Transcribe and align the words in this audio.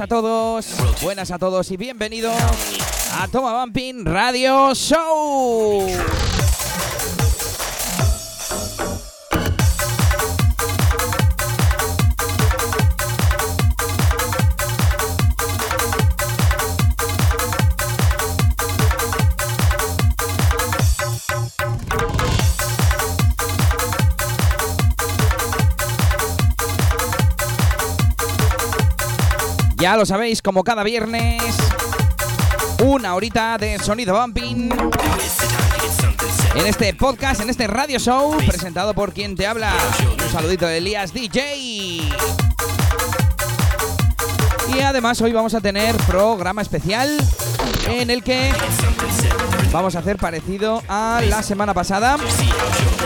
A 0.00 0.06
todos, 0.06 0.66
buenas 1.02 1.30
a 1.30 1.38
todos 1.38 1.70
y 1.70 1.76
bienvenidos 1.76 2.34
a 3.20 3.28
Toma 3.28 3.60
Bumping 3.60 4.06
Radio 4.06 4.74
Show. 4.74 5.86
Ya 29.80 29.96
lo 29.96 30.04
sabéis, 30.04 30.42
como 30.42 30.62
cada 30.62 30.82
viernes, 30.82 31.40
una 32.84 33.14
horita 33.14 33.56
de 33.56 33.78
sonido 33.78 34.14
bumping. 34.14 34.68
En 36.54 36.66
este 36.66 36.92
podcast, 36.92 37.40
en 37.40 37.48
este 37.48 37.66
radio 37.66 37.98
show, 37.98 38.36
presentado 38.46 38.92
por 38.92 39.14
quien 39.14 39.36
te 39.36 39.46
habla. 39.46 39.72
Un 40.22 40.30
saludito 40.30 40.66
de 40.66 40.76
Elías 40.76 41.14
DJ. 41.14 41.56
Y 41.56 42.12
además 44.84 45.18
hoy 45.22 45.32
vamos 45.32 45.54
a 45.54 45.62
tener 45.62 45.96
programa 46.06 46.60
especial 46.60 47.16
en 47.88 48.10
el 48.10 48.22
que 48.22 48.52
vamos 49.72 49.94
a 49.96 50.00
hacer 50.00 50.16
parecido 50.16 50.82
a 50.88 51.20
la 51.28 51.42
semana 51.42 51.74
pasada. 51.74 52.16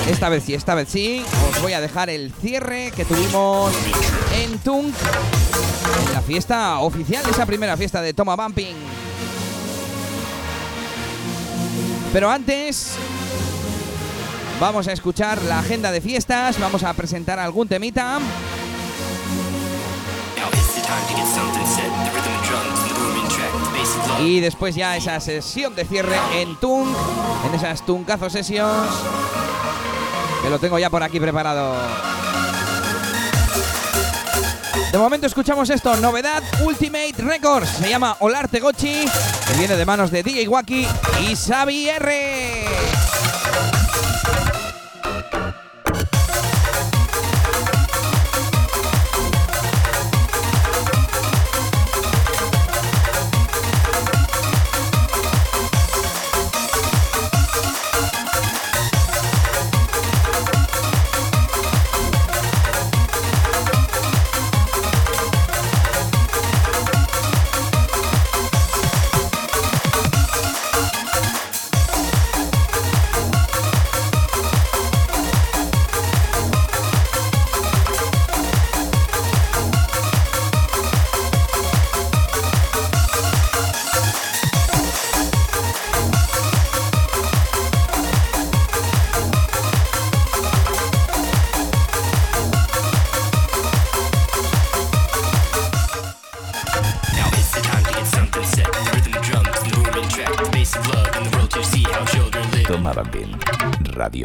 Esta 0.09 0.29
vez 0.29 0.45
sí, 0.45 0.55
esta 0.55 0.75
vez 0.75 0.89
sí. 0.89 1.25
Os 1.51 1.62
voy 1.62 1.73
a 1.73 1.81
dejar 1.81 2.11
el 2.11 2.33
cierre 2.33 2.93
que 2.95 3.05
tuvimos 3.05 3.73
en 4.34 4.59
Tunk 4.59 4.95
en 6.07 6.12
la 6.12 6.23
fiesta 6.23 6.79
oficial, 6.81 7.25
esa 7.31 7.47
primera 7.47 7.77
fiesta 7.77 8.01
de 8.03 8.15
Toma 8.15 8.37
Bumping. 8.37 8.77
Pero 12.12 12.31
antes, 12.31 12.92
vamos 14.61 14.87
a 14.89 14.92
escuchar 14.92 15.42
la 15.42 15.59
agenda 15.59 15.91
de 15.91 16.01
fiestas, 16.01 16.59
vamos 16.61 16.83
a 16.85 16.92
presentar 16.95 17.39
algún 17.39 17.69
temita. 17.69 18.20
Y 24.20 24.41
después 24.41 24.74
ya 24.74 24.97
esa 24.97 25.19
sesión 25.20 25.74
de 25.74 25.84
cierre 25.84 26.16
en 26.34 26.56
Tunk, 26.56 26.94
en 27.47 27.55
esas 27.55 27.84
Tuncazo 27.84 28.30
Sessions, 28.30 28.91
que 30.42 30.50
lo 30.50 30.58
tengo 30.58 30.78
ya 30.78 30.91
por 30.91 31.02
aquí 31.02 31.20
preparado. 31.20 31.74
De 34.92 34.98
momento 34.98 35.27
escuchamos 35.27 35.69
esto, 35.70 35.96
novedad 35.96 36.42
Ultimate 36.64 37.14
Records. 37.19 37.69
Se 37.69 37.88
llama 37.88 38.16
Olarte 38.20 38.61
Gochi, 38.61 39.05
que 39.48 39.58
viene 39.58 39.77
de 39.77 39.84
manos 39.84 40.12
de 40.12 40.22
DJ 40.22 40.46
Waki 40.46 40.86
y 41.28 41.34
Xavi 41.34 41.89
R. 41.89 43.03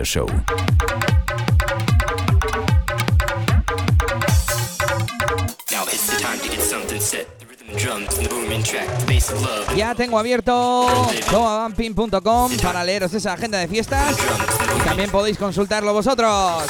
Show. 0.09 0.25
Ya 9.75 9.94
tengo 9.94 10.18
abierto 10.18 10.88
tomabumping.com 11.30 12.58
para 12.58 12.84
leeros 12.84 13.14
esa 13.14 13.34
agenda 13.34 13.59
de 13.59 13.68
fiestas 13.68 14.18
y 14.80 14.84
también 14.84 15.12
podéis 15.12 15.38
consultarlo 15.38 15.94
vosotros. 15.94 16.64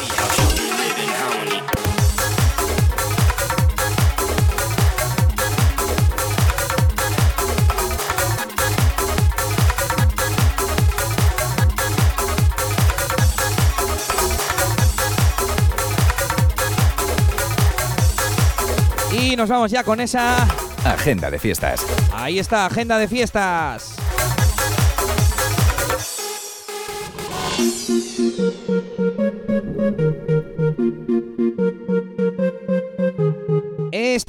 Nos 19.40 19.48
vamos 19.48 19.72
ya 19.72 19.86
con 19.86 20.02
esa 20.02 20.46
Agenda 20.84 21.32
de 21.32 21.40
fiestas. 21.40 21.86
Ahí 22.14 22.40
está, 22.40 22.66
agenda 22.66 22.98
de 22.98 23.08
fiestas. 23.08 23.96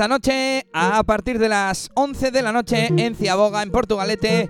Esta 0.01 0.09
noche, 0.09 0.67
a 0.73 1.03
partir 1.03 1.39
de 1.39 1.51
las 1.51 1.91
11 1.93 2.31
de 2.31 2.41
la 2.41 2.53
noche, 2.53 2.89
en 2.97 3.15
Ciaboga, 3.15 3.63
en 3.63 3.71
Portugalete, 3.71 4.49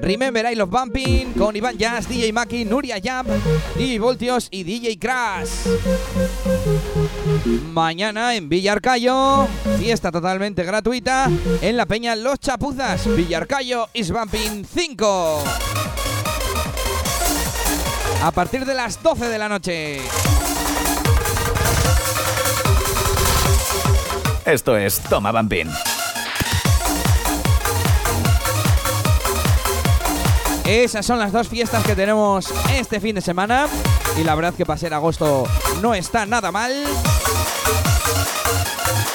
Remember 0.00 0.50
I 0.50 0.54
Love 0.54 0.70
Bumping 0.70 1.34
con 1.34 1.54
Iván 1.54 1.76
Jazz, 1.76 2.08
DJ 2.08 2.32
Maki, 2.32 2.64
Nuria 2.64 2.96
Jab, 3.04 3.26
DJ 3.76 3.98
Voltios 3.98 4.48
y 4.50 4.64
DJ 4.64 4.98
Crash. 4.98 5.50
Mañana 7.74 8.36
en 8.36 8.48
Villarcayo, 8.48 9.46
fiesta 9.78 10.10
totalmente 10.10 10.64
gratuita 10.64 11.30
en 11.60 11.76
la 11.76 11.84
Peña 11.84 12.16
Los 12.16 12.40
Chapuzas. 12.40 13.06
Villarcayo 13.14 13.90
is 13.92 14.10
Bumping 14.10 14.64
5. 14.64 15.44
A 18.22 18.30
partir 18.30 18.64
de 18.64 18.72
las 18.72 19.02
12 19.02 19.28
de 19.28 19.38
la 19.38 19.50
noche. 19.50 20.00
Esto 24.46 24.76
es 24.76 25.00
Toma 25.00 25.32
Bumping. 25.32 25.68
Esas 30.64 31.04
son 31.04 31.18
las 31.18 31.32
dos 31.32 31.48
fiestas 31.48 31.82
que 31.84 31.96
tenemos 31.96 32.46
este 32.72 33.00
fin 33.00 33.16
de 33.16 33.20
semana. 33.20 33.66
Y 34.16 34.22
la 34.22 34.36
verdad 34.36 34.54
que 34.54 34.64
para 34.64 34.78
ser 34.78 34.94
agosto 34.94 35.48
no 35.82 35.94
está 35.94 36.26
nada 36.26 36.52
mal. 36.52 36.72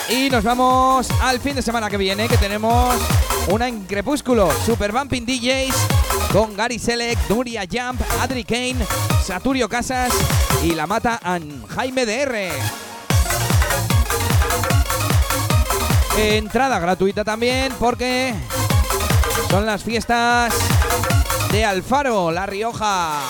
Y 0.10 0.30
nos 0.30 0.44
vamos 0.44 1.08
al 1.22 1.40
fin 1.40 1.56
de 1.56 1.62
semana 1.62 1.90
que 1.90 1.96
viene, 1.96 2.28
que 2.28 2.38
tenemos 2.38 2.94
una 3.48 3.70
en 3.70 3.86
Crepúsculo, 3.86 4.50
Super 4.66 4.92
Bumping 4.92 5.26
DJs, 5.26 5.76
con 6.34 6.58
Gary 6.58 6.78
Select, 6.78 7.30
Nuria 7.30 7.64
Jump, 7.72 8.02
Adri 8.20 8.44
Kane, 8.44 8.86
Saturio 9.24 9.70
Casas 9.70 10.12
y 10.62 10.76
La 10.76 10.88
Mata 10.88 11.22
and 11.24 11.66
Jaime 11.70 12.06
DR. 12.06 12.91
Entrada 16.24 16.78
gratuita 16.78 17.24
también 17.24 17.74
porque 17.80 18.36
Son 19.50 19.66
las 19.66 19.84
fiestas 19.84 20.54
de 21.52 21.66
Alfaro, 21.66 22.32
La 22.32 22.46
Rioja. 22.46 23.22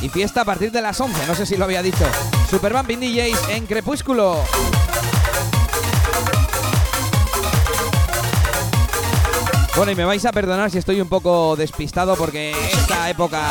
Y 0.00 0.08
fiesta 0.08 0.40
a 0.40 0.44
partir 0.46 0.72
de 0.72 0.80
las 0.80 0.98
11, 0.98 1.26
no 1.26 1.34
sé 1.34 1.44
si 1.44 1.58
lo 1.58 1.66
había 1.66 1.82
dicho. 1.82 2.06
Super 2.48 2.72
Bumping 2.72 3.00
DJs 3.00 3.48
en 3.50 3.66
Crepúsculo. 3.66 4.42
Bueno, 9.76 9.92
y 9.92 9.94
me 9.94 10.06
vais 10.06 10.24
a 10.24 10.32
perdonar 10.32 10.70
si 10.70 10.78
estoy 10.78 11.02
un 11.02 11.08
poco 11.08 11.54
despistado 11.54 12.16
porque 12.16 12.54
esta 12.72 13.10
época 13.10 13.42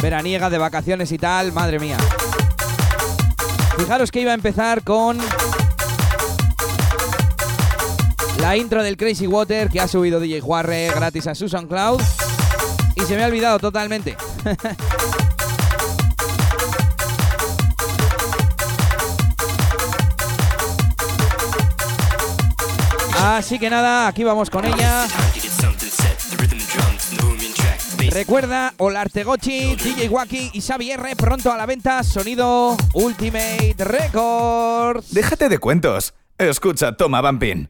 veraniega 0.00 0.48
de 0.48 0.58
vacaciones 0.58 1.10
y 1.10 1.18
tal, 1.18 1.52
madre 1.52 1.80
mía. 1.80 1.96
Fijaros 3.76 4.12
que 4.12 4.20
iba 4.20 4.30
a 4.30 4.34
empezar 4.34 4.84
con 4.84 5.18
la 8.40 8.56
intro 8.56 8.82
del 8.82 8.96
Crazy 8.96 9.26
Water 9.26 9.68
que 9.68 9.80
ha 9.80 9.88
subido 9.88 10.18
DJ 10.20 10.40
Juarre 10.40 10.90
gratis 10.94 11.26
a 11.26 11.34
Susan 11.34 11.66
Cloud 11.66 12.00
y 12.96 13.00
se 13.02 13.16
me 13.16 13.24
ha 13.24 13.26
olvidado 13.26 13.58
totalmente. 13.58 14.16
Así 23.22 23.58
que 23.58 23.68
nada, 23.68 24.06
aquí 24.08 24.24
vamos 24.24 24.48
con 24.48 24.64
ella. 24.64 25.06
Recuerda, 28.10 28.74
Olartegochi, 28.78 29.76
DJ 29.76 30.08
Wacky 30.08 30.50
y 30.54 30.60
Xavi 30.60 30.90
R 30.90 31.14
pronto 31.16 31.52
a 31.52 31.56
la 31.56 31.66
venta, 31.66 32.02
sonido 32.02 32.76
Ultimate 32.94 33.76
Records. 33.78 35.12
Déjate 35.12 35.48
de 35.48 35.58
cuentos. 35.58 36.14
Escucha, 36.38 36.96
toma, 36.96 37.20
Vampin. 37.20 37.68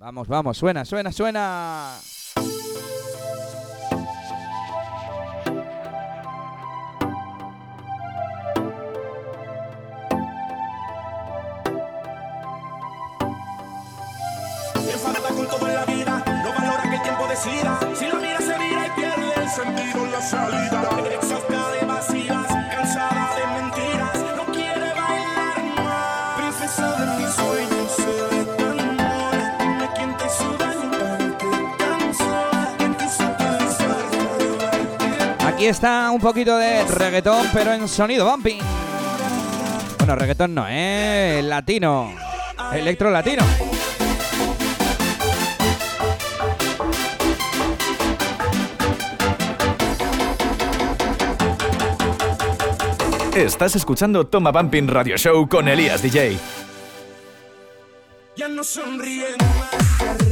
Vamos, 0.00 0.28
vamos, 0.28 0.56
suena, 0.56 0.82
suena, 0.86 1.12
suena. 1.12 1.98
Si 17.40 17.62
la 17.62 18.18
mira 18.20 18.38
se 18.38 18.58
vira 18.58 18.86
y 18.86 19.00
pierde 19.00 19.32
el 19.36 19.48
sentido 19.48 20.04
en 20.04 20.12
la 20.12 20.20
salida. 20.22 21.59
Aquí 35.60 35.66
está 35.66 36.10
un 36.10 36.22
poquito 36.22 36.56
de 36.56 36.84
reggaetón, 36.86 37.46
pero 37.52 37.74
en 37.74 37.86
sonido 37.86 38.24
bumping. 38.24 38.62
Bueno, 39.98 40.16
reggaetón 40.16 40.54
no, 40.54 40.64
¿eh? 40.66 41.42
Latino. 41.44 42.14
Electro 42.72 43.10
latino. 43.10 43.42
Estás 53.34 53.76
escuchando 53.76 54.26
Toma 54.26 54.52
Bumping 54.52 54.88
Radio 54.88 55.18
Show 55.18 55.46
con 55.46 55.68
Elías 55.68 56.00
DJ. 56.00 56.38
Ya 58.34 58.48
no 58.48 58.64
sonríe 58.64 59.26
más, 59.38 60.29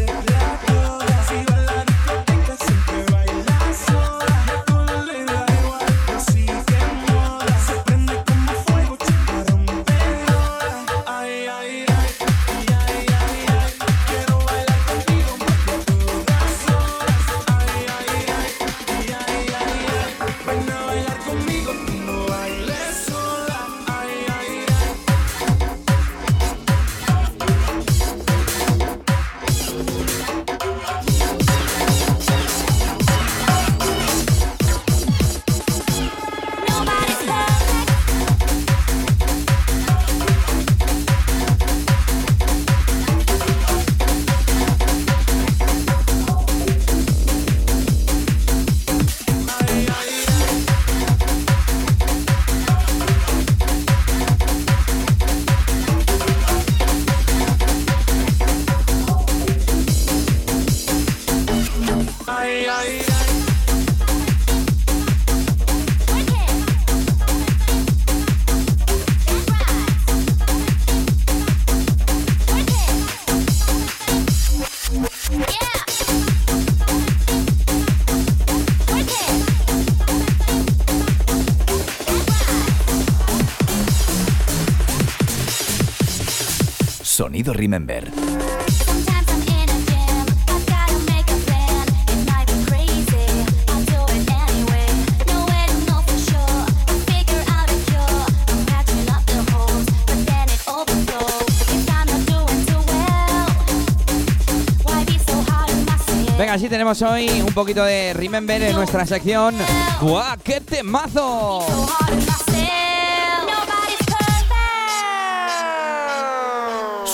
Venga, 106.39 106.55
así 106.55 106.69
tenemos 106.69 107.03
hoy 107.03 107.29
un 107.41 107.53
poquito 107.53 107.85
de 107.85 108.15
Remember 108.15 108.63
en 108.63 108.77
nuestra 108.77 109.05
sección. 109.05 109.57
¡Guau, 110.01 110.37
qué 110.45 110.61
temazo! 110.61 111.67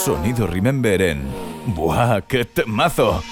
Sonido 0.05 0.47
Remember 0.47 1.01
en. 1.01 1.23
¡Buah, 1.69 2.21
qué 2.29 2.45
temazo! 2.45 3.23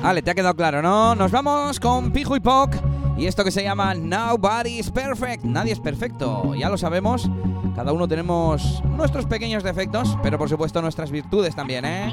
Vale, 0.00 0.22
te 0.22 0.30
ha 0.30 0.34
quedado 0.34 0.54
claro, 0.54 0.80
¿no? 0.80 1.16
Nos 1.16 1.32
vamos 1.32 1.80
con 1.80 2.12
Pijo 2.12 2.36
y 2.36 2.40
Poc 2.40 2.76
y 3.16 3.26
esto 3.26 3.42
que 3.42 3.50
se 3.50 3.64
llama 3.64 3.94
Nobody's 3.94 4.92
Perfect. 4.92 5.42
Nadie 5.42 5.72
es 5.72 5.80
perfecto, 5.80 6.54
ya 6.54 6.68
lo 6.68 6.78
sabemos. 6.78 7.28
Cada 7.74 7.92
uno 7.92 8.06
tenemos 8.06 8.80
nuestros 8.84 9.26
pequeños 9.26 9.64
defectos, 9.64 10.16
pero 10.22 10.38
por 10.38 10.48
supuesto 10.48 10.80
nuestras 10.80 11.10
virtudes 11.10 11.56
también, 11.56 11.84
¿eh? 11.84 12.12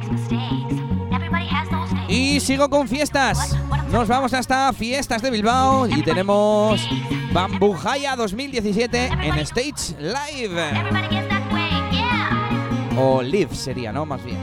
Y 2.07 2.39
sigo 2.39 2.69
con 2.69 2.87
fiestas. 2.87 3.55
Nos 3.91 4.07
vamos 4.07 4.33
hasta 4.33 4.73
Fiestas 4.73 5.21
de 5.21 5.29
Bilbao 5.29 5.87
y 5.87 6.01
tenemos 6.01 6.81
Bambujaya 7.31 8.15
2017 8.15 9.11
en 9.21 9.37
Stage 9.37 9.95
Live. 9.99 11.20
O 13.03 13.23
Live 13.23 13.55
sería, 13.55 13.91
¿no? 13.91 14.05
Más 14.05 14.23
bien. 14.23 14.37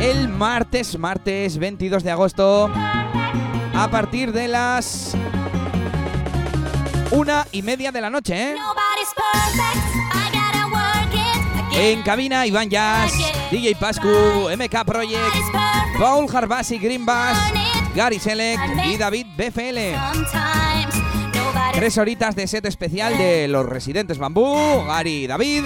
El 0.00 0.28
martes, 0.28 0.98
martes 0.98 1.56
22 1.56 2.02
de 2.02 2.10
agosto, 2.10 2.70
a 2.70 3.88
partir 3.90 4.32
de 4.32 4.48
las 4.48 5.16
una 7.12 7.46
y 7.50 7.62
media 7.62 7.90
de 7.92 8.00
la 8.02 8.10
noche, 8.10 8.52
¿eh? 8.52 8.56
En 11.76 12.02
cabina, 12.02 12.46
Iván 12.46 12.68
Jazz, 12.68 13.12
DJ 13.50 13.74
Pascu, 13.76 14.48
MK 14.56 14.84
Project. 14.84 15.34
Paul 15.98 16.26
Harbasi 16.30 16.78
Green 16.78 17.06
Bass, 17.06 17.38
Gary 17.94 18.18
Selec 18.18 18.58
y 18.84 18.98
David 18.98 19.26
BFL. 19.36 19.78
Tres 21.72 21.96
horitas 21.96 22.36
de 22.36 22.46
set 22.46 22.66
especial 22.66 23.16
de 23.16 23.48
los 23.48 23.64
residentes 23.64 24.18
Bambú, 24.18 24.84
Gary 24.86 25.24
y 25.24 25.26
David. 25.26 25.64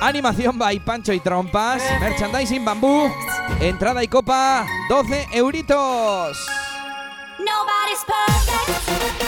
Animación 0.00 0.56
by 0.58 0.78
Pancho 0.80 1.12
y 1.12 1.20
Trompas. 1.20 1.82
Merchandising 2.00 2.64
bambú. 2.64 3.10
Entrada 3.60 4.02
y 4.02 4.08
copa 4.08 4.64
12 4.88 5.28
euritos. 5.32 6.38
Nobody's 7.38 8.04
perfect. 8.06 9.27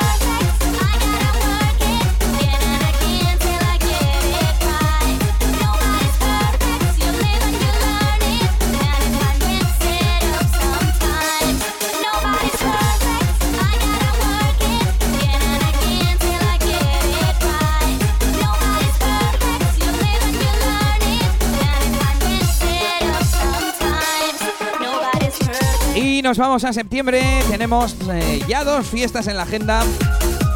Vamos 26.37 26.63
a 26.63 26.71
septiembre. 26.71 27.21
Tenemos 27.49 27.95
eh, 28.09 28.41
ya 28.47 28.63
dos 28.63 28.87
fiestas 28.87 29.27
en 29.27 29.37
la 29.37 29.43
agenda. 29.43 29.83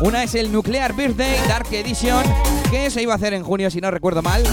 Una 0.02 0.24
es 0.24 0.36
el 0.36 0.52
Nuclear 0.52 0.94
Birthday 0.94 1.38
Dark 1.48 1.68
Edition, 1.72 2.24
que 2.70 2.90
se 2.90 3.02
iba 3.02 3.14
a 3.14 3.16
hacer 3.16 3.34
en 3.34 3.44
junio 3.44 3.70
si 3.70 3.82
no 3.82 3.92
recuerdo 3.92 4.22
mal, 4.22 4.44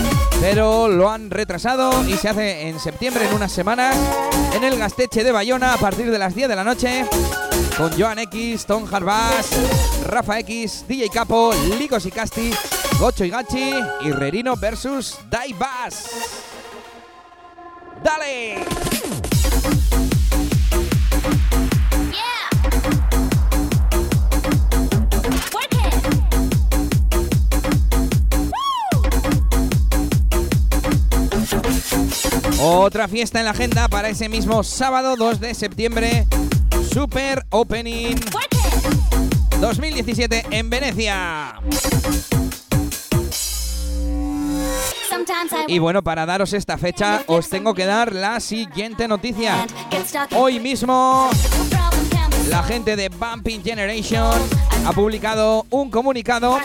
pero 0.41 0.89
lo 0.89 1.11
han 1.11 1.31
retrasado 1.31 2.09
y 2.09 2.15
se 2.15 2.29
hace 2.29 2.69
en 2.69 2.79
septiembre 2.81 3.27
en 3.29 3.35
unas 3.35 3.53
semanas 3.53 3.97
en 4.55 4.65
el 4.65 4.79
Gasteche 4.79 5.25
de 5.25 5.33
Bayona 5.33 5.75
a 5.75 5.79
partir 5.79 6.11
de 6.11 6.19
las 6.19 6.35
10 6.35 6.49
de 6.49 6.57
la 6.57 6.65
noche 6.65 7.05
con 7.77 7.91
Joan 7.99 8.19
X, 8.21 8.67
Tom 8.67 8.87
Harbas, 8.93 9.51
Rafa 10.07 10.39
X, 10.41 10.85
DJ 10.89 11.09
Capo, 11.09 11.53
Licos 11.79 12.07
y 12.07 12.11
Casti, 12.11 12.53
Gocho 12.99 13.25
y 13.25 13.31
Gachi 13.31 13.73
y 14.05 14.13
Rerino 14.13 14.57
versus 14.57 15.19
Daibas. 15.29 16.11
¡Dale! 18.03 18.65
Otra 32.65 33.09
fiesta 33.09 33.41
en 33.41 33.47
la 33.47 33.51
agenda 33.51 33.89
para 33.89 34.09
ese 34.09 34.29
mismo 34.29 34.63
sábado 34.63 35.17
2 35.17 35.41
de 35.41 35.53
septiembre. 35.53 36.29
Super 36.93 37.45
Opening 37.51 38.15
Work 38.33 38.53
it. 38.53 39.55
2017 39.61 40.47
en 40.49 40.71
Venecia. 40.71 41.55
Y 45.67 45.81
bueno, 45.81 46.05
para 46.05 46.25
daros 46.25 46.53
esta 46.53 46.79
fecha 46.79 47.25
os 47.27 47.49
tengo 47.49 47.75
que 47.75 47.85
dar 47.85 48.15
la 48.15 48.39
siguiente 48.39 49.09
noticia. 49.09 49.67
Hoy 50.37 50.61
mismo 50.61 51.31
la 52.49 52.63
gente 52.63 52.95
de 52.95 53.09
Bumping 53.09 53.65
Generation 53.65 54.41
ha 54.87 54.93
publicado 54.93 55.67
un 55.71 55.91
comunicado 55.91 56.61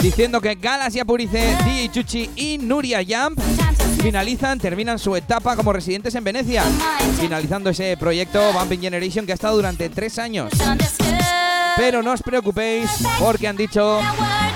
diciendo 0.00 0.40
que 0.40 0.56
Galas 0.56 0.96
y 0.96 0.98
Apurice, 0.98 1.56
DJ 1.64 1.90
Chuchi 1.92 2.30
y 2.34 2.58
Nuria 2.58 3.04
Jump 3.06 3.38
finalizan, 4.02 4.58
terminan 4.58 4.98
su 4.98 5.14
etapa 5.16 5.56
como 5.56 5.72
residentes 5.72 6.14
en 6.14 6.24
Venecia, 6.24 6.62
finalizando 7.20 7.70
ese 7.70 7.96
proyecto 7.96 8.52
Bumping 8.52 8.80
Generation 8.80 9.26
que 9.26 9.32
ha 9.32 9.34
estado 9.34 9.56
durante 9.56 9.88
tres 9.88 10.18
años. 10.18 10.52
Pero 11.76 12.02
no 12.02 12.12
os 12.12 12.22
preocupéis 12.22 12.90
porque 13.18 13.48
han 13.48 13.56
dicho 13.56 14.00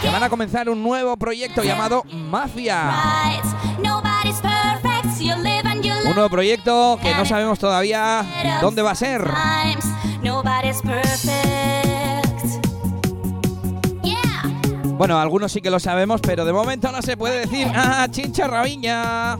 que 0.02 0.08
van 0.08 0.22
a 0.22 0.28
comenzar 0.28 0.68
un 0.68 0.82
nuevo 0.82 1.16
proyecto 1.16 1.62
llamado 1.62 2.04
Mafia. 2.12 2.90
Un 6.06 6.14
nuevo 6.14 6.28
proyecto 6.30 6.98
que 7.02 7.14
no 7.14 7.24
sabemos 7.24 7.58
todavía 7.58 8.24
dónde 8.60 8.82
va 8.82 8.90
a 8.92 8.94
ser. 8.94 9.22
Bueno, 14.96 15.18
algunos 15.18 15.50
sí 15.50 15.60
que 15.60 15.70
lo 15.70 15.80
sabemos, 15.80 16.20
pero 16.20 16.44
de 16.44 16.52
momento 16.52 16.92
no 16.92 17.02
se 17.02 17.16
puede 17.16 17.40
decir. 17.40 17.66
¡Ah, 17.74 18.06
chincha 18.10 18.46
rabiña! 18.46 19.38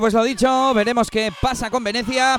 Pues 0.00 0.14
lo 0.14 0.22
dicho, 0.22 0.72
veremos 0.74 1.10
qué 1.10 1.32
pasa 1.42 1.70
con 1.70 1.82
Venecia. 1.82 2.38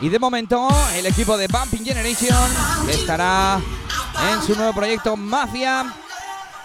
Y 0.00 0.08
de 0.08 0.18
momento, 0.18 0.66
el 0.94 1.04
equipo 1.04 1.36
de 1.36 1.46
Bumping 1.46 1.84
Generation 1.84 2.50
estará 2.88 3.60
en 4.32 4.42
su 4.42 4.56
nuevo 4.56 4.72
proyecto 4.72 5.14
Mafia. 5.14 5.94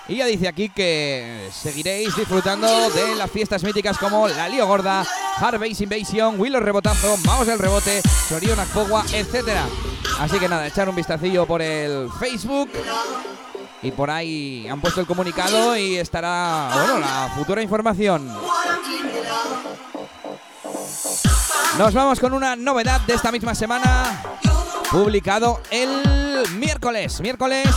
Y 0.07 0.15
ya 0.15 0.25
dice 0.25 0.47
aquí 0.47 0.69
que 0.69 1.49
seguiréis 1.51 2.15
disfrutando 2.15 2.89
de 2.91 3.15
las 3.15 3.29
fiestas 3.29 3.63
míticas 3.63 3.97
como 3.97 4.27
la 4.29 4.47
Lío 4.47 4.65
Gorda, 4.65 5.05
Hard 5.37 5.59
Base 5.59 5.83
Invasion, 5.83 6.39
Willow 6.39 6.61
Rebotazo, 6.61 7.17
Maos 7.25 7.47
del 7.47 7.59
Rebote, 7.59 8.01
Sorion 8.29 8.59
Akpogua, 8.59 9.03
etc. 9.11 9.49
Así 10.19 10.39
que 10.39 10.47
nada, 10.47 10.65
echar 10.65 10.87
un 10.87 10.95
vistacillo 10.95 11.45
por 11.45 11.61
el 11.61 12.09
Facebook. 12.19 12.69
Y 13.81 13.91
por 13.91 14.09
ahí 14.09 14.65
han 14.69 14.79
puesto 14.79 15.01
el 15.01 15.07
comunicado 15.07 15.75
y 15.77 15.97
estará, 15.97 16.69
bueno, 16.73 16.99
la 16.99 17.33
futura 17.35 17.61
información. 17.61 18.31
Nos 21.77 21.93
vamos 21.93 22.21
con 22.21 22.33
una 22.33 22.55
novedad 22.55 23.01
de 23.01 23.15
esta 23.15 23.33
misma 23.33 23.53
semana, 23.53 24.21
publicado 24.89 25.59
el 25.69 26.49
miércoles, 26.53 27.19
miércoles, 27.19 27.67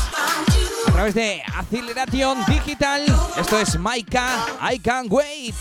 a 0.87 0.93
través 0.93 1.15
de 1.15 1.43
Acceleration 1.57 2.39
Digital. 2.47 3.05
Esto 3.37 3.59
es 3.59 3.77
Maika, 3.77 4.47
I 4.71 4.79
Can't 4.79 5.11
Wait. 5.11 5.55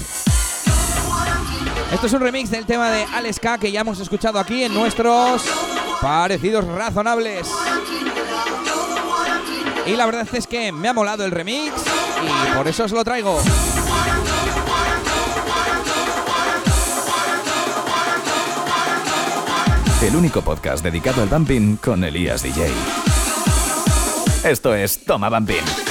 Esto 1.91 2.05
es 2.05 2.13
un 2.13 2.21
remix 2.21 2.51
del 2.51 2.67
tema 2.67 2.91
de 2.91 3.05
Alex 3.05 3.39
K 3.39 3.57
que 3.57 3.71
ya 3.71 3.81
hemos 3.81 3.99
escuchado 3.99 4.37
aquí 4.37 4.63
en 4.63 4.73
nuestros 4.73 5.41
parecidos 5.99 6.63
razonables. 6.65 7.47
Y 9.87 9.95
la 9.95 10.05
verdad 10.05 10.27
es 10.31 10.45
que 10.45 10.71
me 10.71 10.87
ha 10.87 10.93
molado 10.93 11.25
el 11.25 11.31
remix 11.31 11.73
y 12.21 12.55
por 12.55 12.67
eso 12.67 12.83
os 12.83 12.91
lo 12.91 13.03
traigo. 13.03 13.41
El 20.01 20.15
único 20.15 20.43
podcast 20.43 20.83
dedicado 20.83 21.23
al 21.23 21.27
bumping 21.27 21.77
con 21.77 22.03
Elías 22.03 22.43
DJ. 22.43 22.71
Esto 24.43 24.75
es 24.75 25.03
Toma 25.03 25.27
Bumping. 25.27 25.86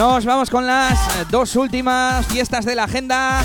Nos 0.00 0.24
vamos 0.24 0.48
con 0.48 0.66
las 0.66 0.98
dos 1.30 1.56
últimas 1.56 2.24
fiestas 2.24 2.64
de 2.64 2.74
la 2.74 2.84
agenda. 2.84 3.44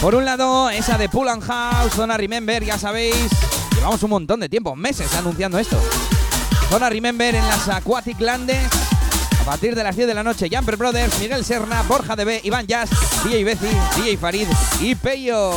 Por 0.00 0.16
un 0.16 0.24
lado, 0.24 0.68
esa 0.68 0.98
de 0.98 1.08
Pull 1.08 1.28
and 1.28 1.44
House, 1.44 1.92
Zona 1.92 2.16
Remember, 2.16 2.64
ya 2.64 2.76
sabéis. 2.76 3.28
Llevamos 3.76 4.02
un 4.02 4.10
montón 4.10 4.40
de 4.40 4.48
tiempo, 4.48 4.74
meses 4.74 5.14
anunciando 5.14 5.60
esto. 5.60 5.80
Zona 6.70 6.90
Remember 6.90 7.32
en 7.36 7.46
las 7.46 7.68
Aquatic 7.68 8.18
Landes. 8.20 8.66
A 9.40 9.44
partir 9.44 9.76
de 9.76 9.84
las 9.84 9.94
10 9.94 10.08
de 10.08 10.14
la 10.14 10.24
noche, 10.24 10.48
Jumper 10.52 10.76
Brothers, 10.76 11.20
Miguel 11.20 11.44
Serna, 11.44 11.82
Borja 11.82 12.16
DB, 12.16 12.40
Iván 12.42 12.66
Jazz, 12.66 12.90
DJ 13.22 13.44
Bezi, 13.44 13.70
DJ 13.96 14.16
Farid 14.16 14.48
y 14.80 14.96
Peyo. 14.96 15.52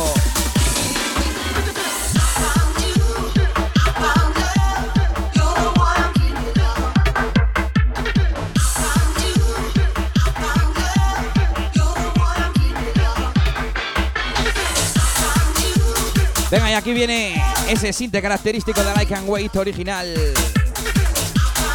Venga, 16.56 16.70
y 16.70 16.72
aquí 16.74 16.94
viene 16.94 17.44
ese 17.68 17.92
sinte 17.92 18.22
característico 18.22 18.82
de 18.82 18.94
Like 18.94 19.14
and 19.14 19.28
Wait 19.28 19.54
original. 19.56 20.06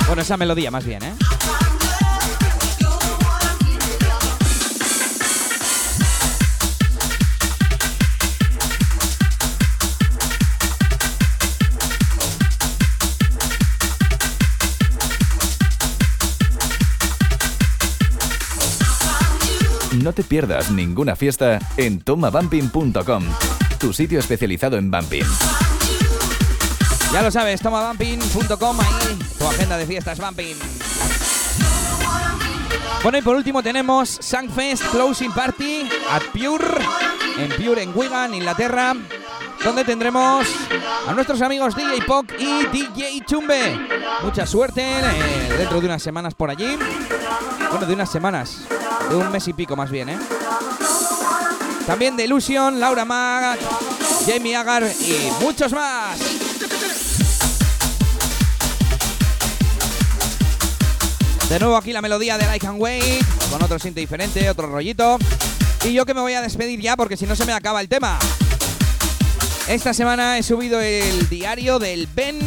Bueno, 0.07 0.23
esa 0.23 0.38
melodía 0.38 0.71
más 0.71 0.83
bien, 0.83 1.03
¿eh? 1.03 1.13
No 20.01 20.13
te 20.13 20.23
pierdas 20.23 20.71
ninguna 20.71 21.15
fiesta 21.15 21.59
en 21.77 22.00
tomabumping.com, 22.00 23.23
tu 23.81 23.91
sitio 23.91 24.19
especializado 24.19 24.77
en 24.77 24.91
bumping. 24.91 25.25
Ya 27.11 27.23
lo 27.23 27.31
sabes, 27.31 27.59
tomabumping.com, 27.61 28.79
ahí 28.79 29.19
tu 29.39 29.47
agenda 29.47 29.75
de 29.75 29.88
fiestas 29.88 30.19
bumping. 30.19 30.55
Bueno, 33.01 33.17
y 33.17 33.21
por 33.23 33.35
último 33.35 33.63
tenemos 33.63 34.19
Sangfest 34.21 34.85
Closing 34.91 35.31
Party 35.31 35.89
at 36.11 36.21
Pure, 36.31 36.85
en 37.39 37.50
Pure, 37.53 37.81
en 37.81 37.97
Wigan, 37.97 38.35
Inglaterra, 38.35 38.94
donde 39.63 39.83
tendremos 39.83 40.46
a 41.07 41.13
nuestros 41.13 41.41
amigos 41.41 41.75
DJ 41.75 42.03
Poc 42.05 42.31
y 42.37 42.67
DJ 42.67 43.25
Chumbe. 43.25 43.79
Mucha 44.22 44.46
suerte 44.46 44.83
eh, 44.83 45.55
dentro 45.57 45.81
de 45.81 45.87
unas 45.87 46.03
semanas 46.03 46.35
por 46.35 46.51
allí. 46.51 46.77
Bueno, 47.72 47.87
de 47.87 47.94
unas 47.96 48.11
semanas, 48.11 48.59
de 49.09 49.15
un 49.15 49.31
mes 49.31 49.48
y 49.48 49.53
pico 49.53 49.75
más 49.75 49.89
bien, 49.89 50.09
¿eh? 50.09 50.20
También 51.85 52.15
de 52.15 52.25
Illusion, 52.25 52.79
Laura 52.79 53.05
Mag, 53.05 53.57
Jamie 54.25 54.55
Agar 54.55 54.83
y 55.01 55.44
muchos 55.44 55.72
más. 55.72 56.17
De 61.50 61.59
nuevo 61.59 61.75
aquí 61.75 61.91
la 61.91 62.01
melodía 62.01 62.37
de 62.37 62.46
Like 62.46 62.65
and 62.65 62.79
Wait, 62.79 63.25
con 63.50 63.61
otro 63.61 63.77
sinte 63.77 64.00
diferente, 64.00 64.50
otro 64.50 64.67
rollito. 64.67 65.17
Y 65.83 65.91
yo 65.94 66.05
que 66.05 66.13
me 66.13 66.22
voy 66.22 66.33
a 66.33 66.41
despedir 66.41 66.79
ya 66.79 66.96
porque 66.96 67.17
si 67.17 67.25
no 67.25 67.35
se 67.35 67.46
me 67.46 67.51
acaba 67.51 67.81
el 67.81 67.89
tema. 67.89 68.17
Esta 69.67 69.94
semana 69.94 70.37
he 70.37 70.44
subido 70.44 70.79
el 70.79 71.27
diario 71.27 71.79
del 71.79 72.07
Ben. 72.07 72.39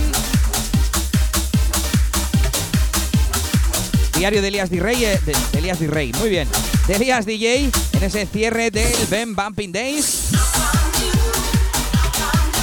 Diario 4.17 4.43
de 4.43 4.49
Elías 4.49 4.71
Rey, 4.71 5.01
de, 5.01 5.19
de 5.53 5.59
Elías 5.59 5.81
Rey, 5.81 6.13
muy 6.21 6.31
bien. 6.31 6.49
De 6.87 6.95
Elías 6.95 7.27
DJ 7.27 7.71
en 7.93 8.03
ese 8.03 8.27
cierre 8.27 8.71
del 8.71 8.95
Ben 9.11 9.35
Bumping 9.35 9.73
Days. 9.73 10.29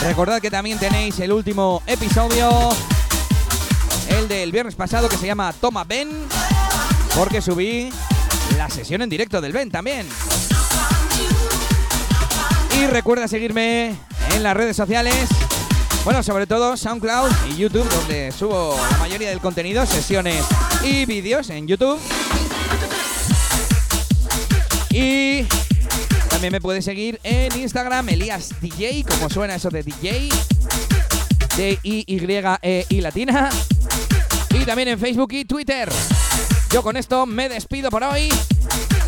Recordad 0.03 0.41
que 0.41 0.49
también 0.49 0.79
tenéis 0.79 1.19
el 1.19 1.31
último 1.31 1.83
episodio, 1.85 2.69
el 4.09 4.27
del 4.27 4.51
viernes 4.51 4.75
pasado 4.75 5.09
que 5.09 5.17
se 5.17 5.27
llama 5.27 5.53
Toma 5.53 5.83
Ben, 5.83 6.09
porque 7.15 7.41
subí 7.41 7.91
la 8.57 8.69
sesión 8.69 9.01
en 9.01 9.09
directo 9.09 9.41
del 9.41 9.51
Ben 9.51 9.69
también. 9.69 10.07
Y 12.79 12.87
recuerda 12.87 13.27
seguirme 13.27 13.95
en 14.33 14.43
las 14.43 14.55
redes 14.55 14.75
sociales, 14.77 15.27
bueno, 16.05 16.23
sobre 16.23 16.47
todo 16.47 16.77
SoundCloud 16.77 17.29
y 17.49 17.57
YouTube, 17.57 17.87
donde 17.89 18.31
subo 18.31 18.75
la 18.91 18.97
mayoría 18.97 19.29
del 19.29 19.39
contenido, 19.39 19.85
sesiones 19.85 20.43
y 20.83 21.05
vídeos 21.05 21.49
en 21.49 21.67
YouTube. 21.67 21.99
Y 24.89 25.43
también 26.29 26.51
me 26.51 26.61
puedes 26.61 26.85
seguir 26.85 27.19
en 27.23 27.57
Instagram, 27.57 28.09
Elías 28.09 28.49
DJ, 28.61 29.03
como 29.03 29.29
suena 29.29 29.55
eso 29.55 29.69
de 29.69 29.83
DJ, 29.83 30.29
de 31.57 31.79
I 31.83 32.03
Y 32.07 32.19
E 32.61 32.85
I 32.89 33.01
latina. 33.01 33.49
Y 34.51 34.65
también 34.65 34.89
en 34.89 34.99
Facebook 34.99 35.33
y 35.33 35.45
Twitter. 35.45 35.89
Yo 36.71 36.83
con 36.83 36.97
esto 36.97 37.25
me 37.25 37.49
despido 37.49 37.89
por 37.89 38.03
hoy. 38.03 38.29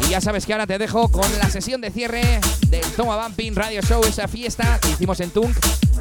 Y 0.05 0.09
ya 0.09 0.21
sabes 0.21 0.45
que 0.45 0.53
ahora 0.53 0.67
te 0.67 0.77
dejo 0.77 1.09
con 1.09 1.29
la 1.39 1.49
sesión 1.49 1.81
de 1.81 1.91
cierre 1.91 2.39
del 2.67 2.86
Toma 2.95 3.15
Bumping 3.23 3.55
Radio 3.55 3.81
Show, 3.81 4.03
esa 4.03 4.27
fiesta 4.27 4.79
que 4.81 4.89
hicimos 4.89 5.19
en 5.19 5.31
Tunk 5.31 5.55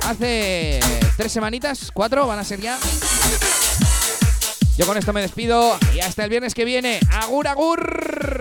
hace 0.04 0.80
tres 1.16 1.32
semanitas, 1.32 1.90
cuatro 1.92 2.26
van 2.26 2.38
a 2.38 2.44
ser 2.44 2.60
ya. 2.60 2.78
Yo 4.76 4.86
con 4.86 4.96
esto 4.96 5.12
me 5.12 5.20
despido 5.20 5.78
y 5.94 6.00
hasta 6.00 6.24
el 6.24 6.30
viernes 6.30 6.54
que 6.54 6.64
viene. 6.64 6.98
¡Agur, 7.10 7.46
agur! 7.46 8.40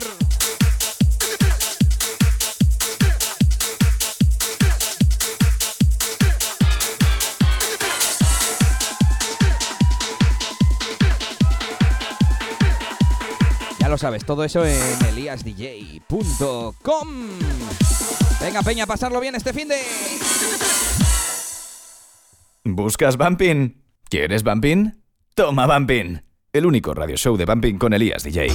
Ya 13.77 13.89
lo 13.89 13.97
sabes, 13.97 14.23
todo 14.23 14.45
eso 14.45 14.65
en 14.65 15.05
eliasdj.com. 15.09 17.07
Venga, 18.39 18.63
Peña, 18.63 18.87
pasarlo 18.87 19.19
bien 19.19 19.35
este 19.35 19.51
fin 19.51 19.67
de. 19.67 19.81
¿Buscas 22.63 23.17
bumping? 23.17 23.83
¿Quieres 24.09 24.43
bumping? 24.43 25.00
Toma 25.33 25.65
bumping. 25.65 26.21
El 26.51 26.65
único 26.65 26.93
radio 26.93 27.15
show 27.15 27.37
de 27.37 27.45
bumping 27.45 27.77
con 27.77 27.93
Elías 27.93 28.23
DJ. 28.23 28.49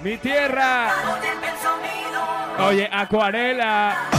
Mi 0.00 0.16
tierra, 0.18 0.94
poder, 1.04 2.88
poder 3.08 4.15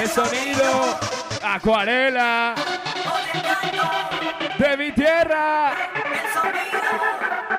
El 0.00 0.08
sonido. 0.08 0.98
Acuarela. 1.42 2.54
De 4.58 4.76
mi 4.78 4.92
tierra. 4.92 5.74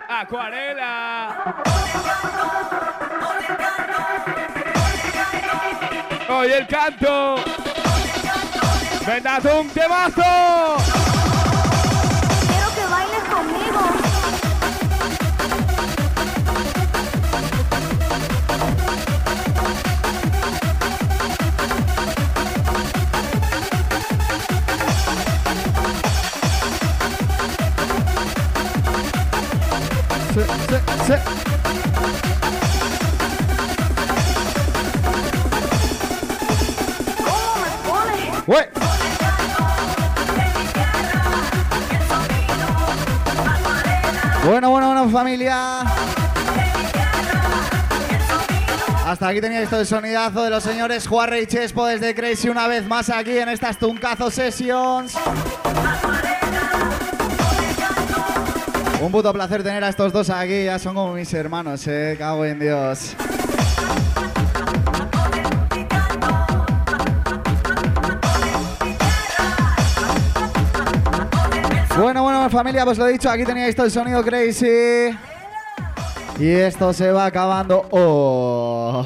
Acuarela. 0.10 1.36
Oye 6.30 6.58
el 6.58 6.68
canto. 6.68 7.36
Venga, 9.06 9.40
un 9.60 9.70
temazo. 9.70 11.01
Bueno, 44.46 44.70
bueno, 44.70 44.88
bueno, 44.88 45.10
familia. 45.10 45.82
Hasta 49.06 49.28
aquí 49.28 49.42
teníais 49.42 49.70
todo 49.70 49.82
el 49.82 49.86
sonidazo 49.86 50.44
de 50.44 50.50
los 50.50 50.64
señores 50.64 51.06
Juarre 51.08 51.42
y 51.42 51.48
Chespo 51.48 51.86
desde 51.86 52.16
Crazy 52.16 52.48
una 52.48 52.68
vez 52.68 52.88
más 52.88 53.10
aquí 53.10 53.38
en 53.38 53.50
estas 53.50 53.78
Tuncazo 53.78 54.32
Sessions. 54.32 55.18
Un 59.02 59.12
puto 59.12 59.34
placer 59.34 59.64
tener 59.64 59.84
a 59.84 59.90
estos 59.90 60.14
dos 60.14 60.30
aquí, 60.30 60.66
ya 60.66 60.78
son 60.78 60.94
como 60.94 61.16
mis 61.16 61.34
hermanos, 61.34 61.88
eh, 61.88 62.16
cago 62.20 62.46
en 62.46 62.60
Dios. 62.60 63.16
Bueno, 71.98 72.22
bueno, 72.22 72.48
familia, 72.52 72.86
pues 72.86 73.00
lo 73.00 73.08
he 73.08 73.14
dicho, 73.14 73.28
aquí 73.32 73.44
teníais 73.44 73.76
todo 73.76 73.88
el 73.88 73.92
sonido 73.92 74.24
crazy. 74.24 75.18
Y 76.40 76.50
esto 76.50 76.94
se 76.94 77.12
va 77.12 77.26
acabando. 77.26 77.88
Oh. 77.90 79.04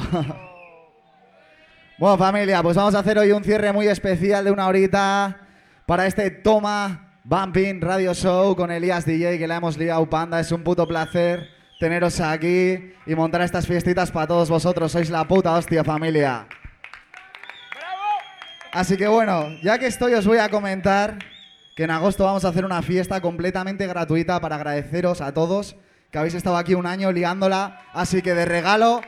Bueno, 1.98 2.18
familia, 2.18 2.62
pues 2.62 2.76
vamos 2.76 2.94
a 2.94 2.98
hacer 2.98 3.18
hoy 3.18 3.32
un 3.32 3.42
cierre 3.42 3.72
muy 3.72 3.88
especial 3.88 4.44
de 4.44 4.50
una 4.50 4.66
horita 4.66 5.38
para 5.86 6.06
este 6.06 6.30
Toma 6.30 7.05
Bumping 7.28 7.80
Radio 7.80 8.14
Show 8.14 8.54
con 8.54 8.70
Elías 8.70 9.04
DJ, 9.04 9.36
que 9.36 9.48
la 9.48 9.56
hemos 9.56 9.76
liado 9.76 10.08
panda. 10.08 10.38
Es 10.38 10.52
un 10.52 10.62
puto 10.62 10.86
placer 10.86 11.50
teneros 11.80 12.20
aquí 12.20 12.94
y 13.04 13.14
montar 13.16 13.40
estas 13.40 13.66
fiestitas 13.66 14.12
para 14.12 14.28
todos 14.28 14.48
vosotros. 14.48 14.92
Sois 14.92 15.10
la 15.10 15.26
puta 15.26 15.52
hostia, 15.54 15.82
familia. 15.82 16.46
Así 18.70 18.96
que 18.96 19.08
bueno, 19.08 19.48
ya 19.60 19.76
que 19.76 19.88
estoy, 19.88 20.14
os 20.14 20.24
voy 20.24 20.38
a 20.38 20.48
comentar 20.50 21.18
que 21.74 21.82
en 21.82 21.90
agosto 21.90 22.22
vamos 22.22 22.44
a 22.44 22.50
hacer 22.50 22.64
una 22.64 22.80
fiesta 22.80 23.20
completamente 23.20 23.88
gratuita 23.88 24.38
para 24.38 24.54
agradeceros 24.54 25.20
a 25.20 25.34
todos 25.34 25.74
que 26.12 26.18
habéis 26.18 26.34
estado 26.34 26.56
aquí 26.56 26.74
un 26.74 26.86
año 26.86 27.10
liándola. 27.10 27.80
Así 27.92 28.22
que 28.22 28.34
de 28.34 28.44
regalo 28.44 29.00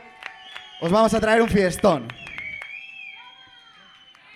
os 0.81 0.91
vamos 0.91 1.13
a 1.13 1.21
traer 1.21 1.41
un 1.41 1.47
fiestón. 1.47 2.09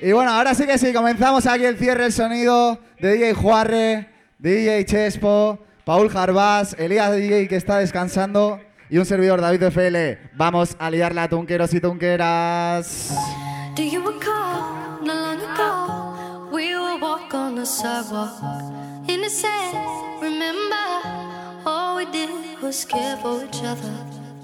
Y 0.03 0.11
bueno, 0.11 0.31
ahora 0.31 0.53
sí 0.53 0.65
que 0.65 0.77
sí, 0.77 0.91
comenzamos 0.91 1.47
aquí 1.47 1.63
el 1.63 1.77
cierre, 1.77 2.07
el 2.07 2.11
sonido 2.11 2.77
de 2.99 3.13
DJ 3.13 3.33
Juarre, 3.35 4.09
DJ 4.37 4.83
Chespo, 4.83 5.59
Paul 5.85 6.09
Jarbás, 6.09 6.75
Elías 6.77 7.15
DJ 7.15 7.47
que 7.47 7.55
está 7.55 7.77
descansando 7.77 8.59
y 8.89 8.97
un 8.97 9.05
servidor 9.05 9.39
David 9.39 9.63
FL. 9.63 10.35
Vamos 10.35 10.75
a 10.77 10.91
liarla, 10.91 11.29
tunqueros 11.29 11.73
y 11.73 11.79
tunqueras. 11.79 13.15
Do 13.77 13.83
you 13.83 14.01
recall 14.05 14.99
not 15.05 15.15
long 15.15 15.39
ago 15.39 16.49
we 16.51 16.75
would 16.75 17.01
walk 17.01 17.33
on 17.33 17.55
the 17.55 17.65
sidewalk 17.65 18.41
in 19.07 19.21
the 19.21 19.29
sand? 19.29 19.77
Remember, 20.21 21.63
all 21.65 21.95
we 21.95 22.05
did 22.11 22.29
was 22.61 22.85
care 22.85 23.15
for 23.21 23.41
each 23.45 23.63
other. 23.63 23.93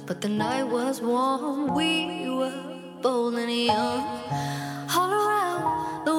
But 0.07 0.21
the 0.21 0.29
night 0.29 0.69
was 0.69 1.01
warm, 1.01 1.75
we 1.75 2.29
were 2.29 2.53
bold 3.01 3.35
and 3.35 3.51
young. 3.51 4.68
All 4.95 5.11
around 5.11 6.05
the 6.05 6.13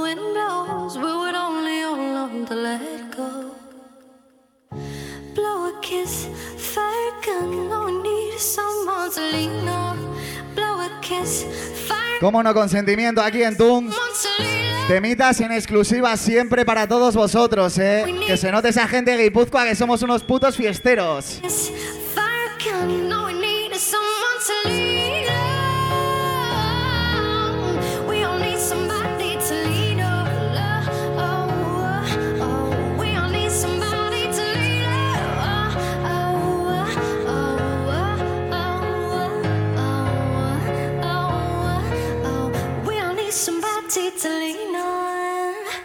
we 0.97 1.03
would 1.03 1.35
only 1.35 1.83
hold 1.83 2.17
on 2.17 2.47
to 2.47 2.55
let 2.55 3.17
go. 3.17 3.51
Blow 5.35 5.69
a 5.69 5.81
kiss, 5.81 6.29
fire 6.57 7.13
gun, 7.25 7.69
no 7.69 7.85
one 7.85 8.03
needs 8.03 8.43
someone 8.43 9.11
to 9.11 9.21
lean 9.21 9.69
on. 9.69 9.99
Blow 10.55 10.81
a 10.81 10.91
kiss, 11.01 11.45
fire 11.89 12.21
no 12.43 12.55
consentimiento 12.55 13.21
aquí 13.21 13.43
en 13.43 13.57
Tung. 13.57 13.91
Temitas 14.87 15.41
en 15.41 15.53
exclusiva 15.53 16.17
siempre 16.17 16.65
para 16.65 16.87
todos 16.87 17.15
vosotros, 17.15 17.79
eh. 17.79 18.05
Que 18.27 18.37
se 18.37 18.51
note 18.51 18.69
esa 18.69 18.87
gente 18.87 19.17
de 19.17 19.25
Guipúzcoa 19.25 19.65
que 19.65 19.75
somos 19.75 20.03
unos 20.03 20.23
putos 20.23 20.57
fiesteros. 20.57 21.41
Fire 22.15 22.51
need 23.41 23.75
someone 23.75 24.39
to 24.47 24.69
lean 24.69 24.90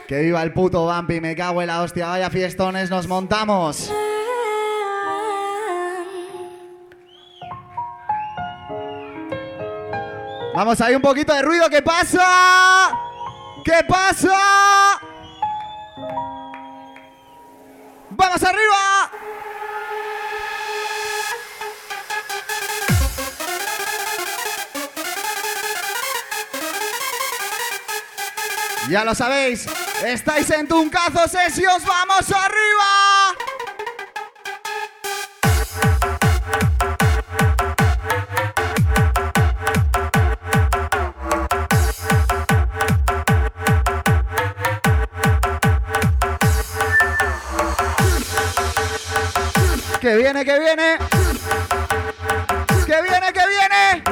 Que 0.07 0.19
viva 0.19 0.43
el 0.43 0.53
puto 0.53 0.85
Bampi, 0.85 1.19
me 1.19 1.35
cago 1.35 1.61
en 1.61 1.67
la 1.67 1.81
hostia, 1.81 2.07
vaya 2.07 2.29
fiestones, 2.29 2.91
nos 2.91 3.07
montamos. 3.07 3.91
Vamos 10.53 10.79
ahí 10.79 10.95
un 10.95 11.01
poquito 11.01 11.33
de 11.33 11.41
ruido, 11.41 11.69
¿qué 11.69 11.81
pasa? 11.81 12.91
¿Qué 13.65 13.83
pasa? 13.87 15.01
¡Vamos 18.11 18.43
arriba! 18.43 19.11
Ya 28.87 29.03
lo 29.03 29.15
sabéis, 29.15 29.67
estáis 30.03 30.49
en 30.51 30.67
Tuncazo 30.67 31.27
Sesios, 31.27 31.83
¡vamos 31.85 32.31
arriba! 32.31 33.35
Que 50.01 50.15
viene, 50.17 50.45
que 50.45 50.59
viene. 50.59 50.97
Que 52.85 53.01
viene, 53.01 53.33
que 53.33 53.47
viene. 53.47 54.04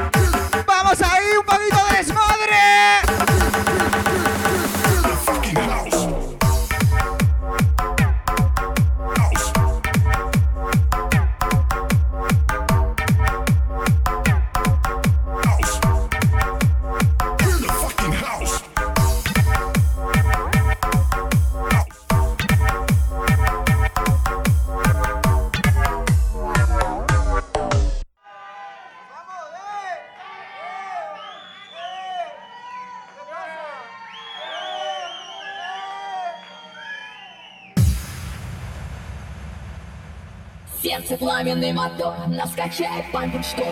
Сердце 41.53 41.53
пламенный 41.53 41.73
мотор, 41.73 42.27
нас 42.29 42.51
качает 42.53 43.05
память 43.13 43.45
что 43.45 43.65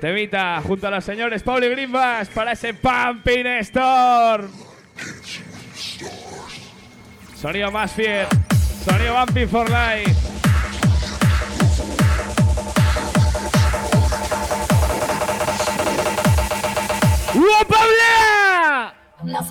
Temita 0.00 0.62
junto 0.62 0.86
a 0.86 0.90
los 0.90 1.04
señores 1.04 1.42
Paul 1.42 1.64
y 1.64 1.68
Grimbas 1.68 2.28
para 2.28 2.52
ese 2.52 2.74
Pumping 2.74 3.46
Storm. 3.62 4.48
Sonido 7.34 7.72
más 7.72 7.90
fiel. 7.90 8.26
Sonido 8.84 9.14
Bumping 9.14 9.48
for 9.48 9.68
Life. 9.68 10.19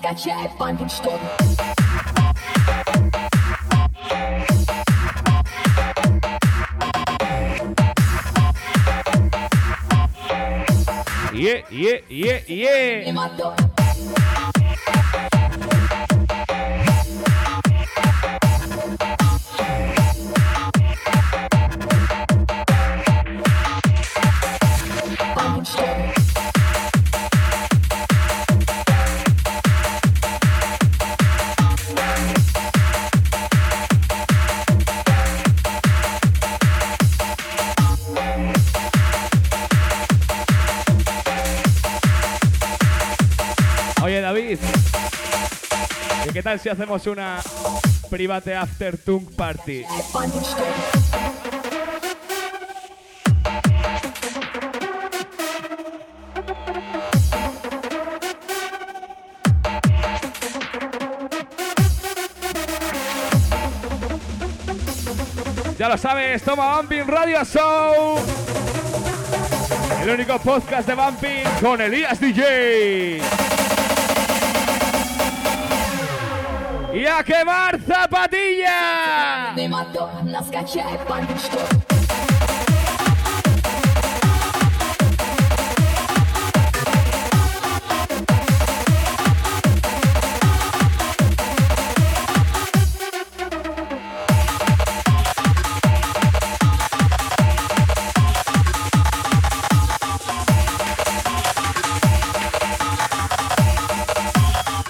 качает 0.00 0.56
пампинг 0.56 0.90
что 0.90 1.12
Yeah, 11.34 11.60
yeah, 11.70 12.00
yeah, 12.08 12.40
yeah. 12.48 13.12
si 46.59 46.69
hacemos 46.69 47.07
una 47.07 47.39
private 48.09 48.55
after 48.55 48.97
tunk 48.97 49.31
party? 49.35 49.85
Ya 65.77 65.89
lo 65.89 65.97
sabes, 65.97 66.43
toma 66.43 66.77
Bumping 66.77 67.07
Radio 67.07 67.43
Show. 67.45 68.19
El 70.01 70.09
único 70.09 70.37
podcast 70.39 70.87
de 70.87 70.95
Bumping 70.95 71.43
con 71.61 71.79
Elías 71.81 72.19
DJ. 72.19 73.21
y 76.93 77.05
a 77.05 77.23
quemar 77.23 77.79
zapatillas. 77.79 79.55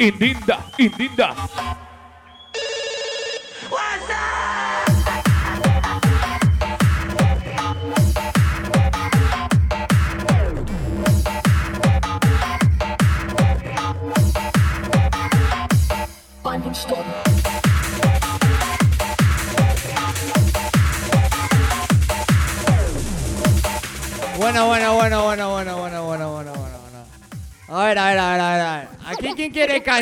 Indinda, 0.01 0.65
Indinda. 0.79 1.50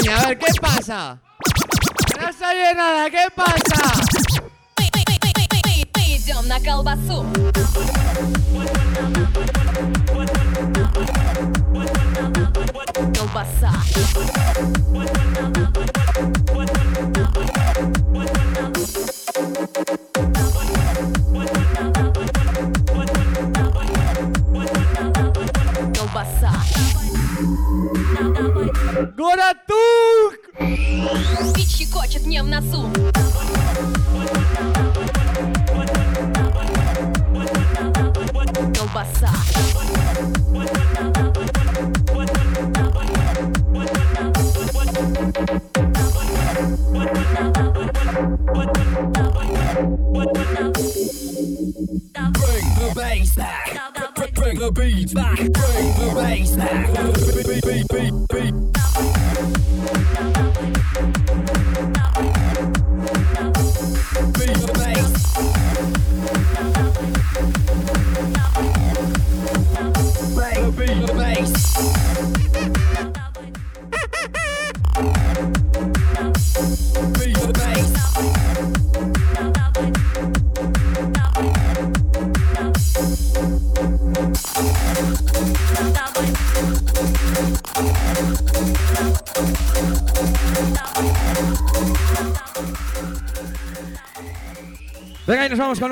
A 0.08 0.28
ver, 0.28 0.38
¿qué 0.40 0.54
pasa? 0.62 1.20
No 2.20 2.34
se 2.34 2.76
nada, 2.76 3.10
¿qué 3.10 3.28
pasa? 3.36 3.90
Тур! 29.10 29.16
Город 29.16 29.58
Тур! 29.68 30.34
Пить 31.56 31.72
щекочет 31.72 32.26
мне 32.26 32.44
в 32.44 32.48
носу. 32.48 32.90
Колбаса. 38.78 39.30
Bring 52.50 52.76
the 52.80 52.92
bass 52.96 53.36
back. 53.36 53.68
Bring 54.16 54.60
the 54.60 54.72
bass 56.16 56.56
back. 56.56 58.29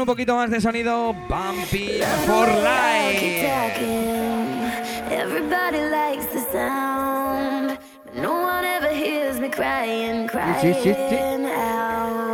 Poquito 0.07 0.37
más 0.37 0.49
de 0.49 0.61
sonido 0.61 1.13
Bumpy 1.13 1.99
for 2.25 2.47
Life. 2.47 3.45
Sí, 10.61 10.73
sí, 10.81 10.95
sí. 11.09 11.17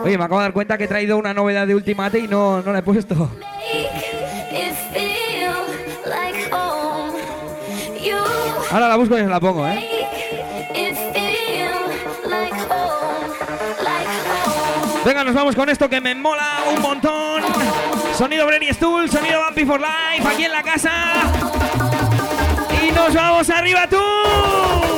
Oye, 0.04 0.18
me 0.20 0.24
acabo 0.24 0.40
de 0.40 0.44
dar 0.44 0.54
cuenta 0.54 0.78
que 0.78 0.84
he 0.84 0.88
traído 0.88 1.18
una 1.18 1.34
novedad 1.34 1.66
de 1.66 1.74
Ultimate 1.74 2.20
y 2.20 2.28
no, 2.28 2.62
no 2.62 2.72
la 2.72 2.80
he 2.80 2.84
puesto. 2.84 3.32
Ahora 8.72 8.88
la 8.88 8.96
busco 8.98 9.18
y 9.18 9.22
os 9.22 9.30
la 9.30 9.40
pongo, 9.40 9.68
¿eh? 9.68 9.93
Venga, 15.06 15.24
nos 15.26 15.36
vamos 15.36 15.54
con 15.56 15.70
esto 15.70 15.90
que 15.90 16.00
me 16.00 16.16
mola 16.16 16.60
un 16.74 16.82
montón. 16.82 17.44
Sonido 18.18 18.46
Brenny 18.46 18.70
Stool, 18.74 19.10
sonido 19.10 19.44
Bumpy 19.44 19.66
for 19.66 19.82
Life, 19.82 20.26
aquí 20.26 20.46
en 20.46 20.52
la 20.52 20.64
casa. 20.64 20.92
Y 22.82 22.92
nos 22.92 23.14
vamos 23.14 23.50
arriba 23.50 23.86
tú. 23.88 24.93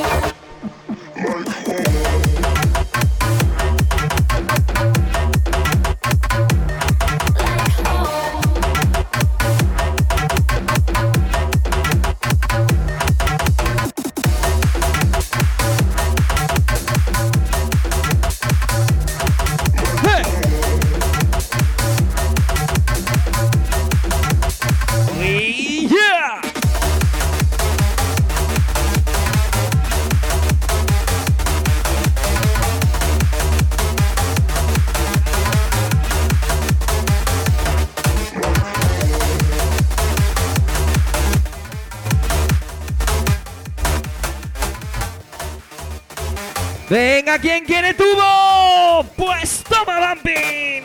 Venga, 47.36 47.42
¿quién 47.42 47.66
quiere 47.66 47.94
tubo? 47.94 49.06
Pues 49.18 49.64
toma, 49.68 50.14
Bumping. 50.14 50.84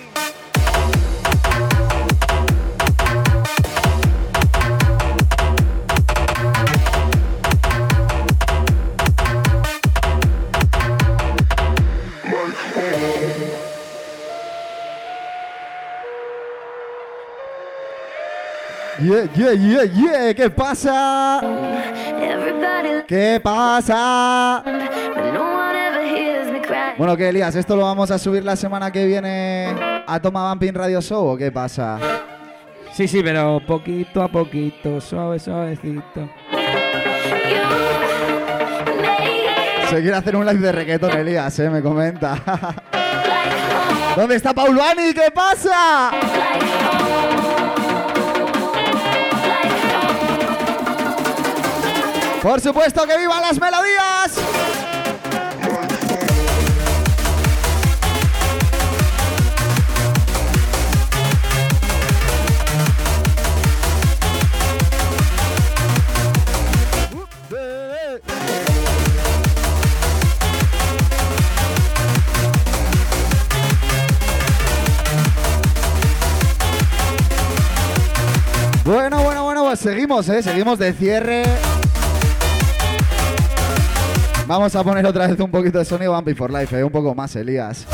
Yeah, 18.98 19.28
yeah, 19.34 19.52
yeah, 19.52 19.84
yeah. 19.84 20.34
¿Qué 20.34 20.50
pasa? 20.50 21.40
¿Qué 23.06 23.40
pasa? 23.42 24.62
Bueno, 27.00 27.16
¿qué, 27.16 27.30
Elías? 27.30 27.54
¿Esto 27.54 27.76
lo 27.76 27.84
vamos 27.84 28.10
a 28.10 28.18
subir 28.18 28.44
la 28.44 28.56
semana 28.56 28.92
que 28.92 29.06
viene 29.06 29.74
a 30.06 30.20
Toma 30.20 30.50
Bumping 30.50 30.74
Radio 30.74 31.00
Show 31.00 31.28
o 31.28 31.34
qué 31.34 31.50
pasa? 31.50 31.98
Sí, 32.92 33.08
sí, 33.08 33.22
pero 33.22 33.58
poquito 33.66 34.22
a 34.22 34.28
poquito, 34.28 35.00
suave, 35.00 35.38
suavecito. 35.38 36.28
Se 39.88 40.02
quiere 40.02 40.14
hacer 40.14 40.36
un 40.36 40.44
live 40.44 40.58
de 40.58 40.72
reggaeton, 40.72 41.10
Elías, 41.12 41.58
¿eh? 41.60 41.70
Me 41.70 41.80
comenta. 41.80 42.36
¿Dónde 44.14 44.36
está 44.36 44.52
Paulani? 44.52 45.14
¿Qué 45.14 45.30
pasa? 45.34 46.10
Por 52.42 52.60
supuesto 52.60 53.06
que 53.06 53.16
vivan 53.16 53.40
las 53.40 53.58
melodías. 53.58 54.19
Seguimos, 79.80 80.28
¿eh? 80.28 80.42
Seguimos 80.42 80.78
de 80.78 80.92
cierre. 80.92 81.42
Vamos 84.46 84.74
a 84.74 84.84
poner 84.84 85.06
otra 85.06 85.26
vez 85.26 85.38
un 85.40 85.50
poquito 85.50 85.78
de 85.78 85.84
sonido 85.84 86.12
Bumpy 86.12 86.34
for 86.34 86.52
Life, 86.52 86.78
¿eh? 86.78 86.84
Un 86.84 86.92
poco 86.92 87.14
más, 87.14 87.34
Elías. 87.36 87.86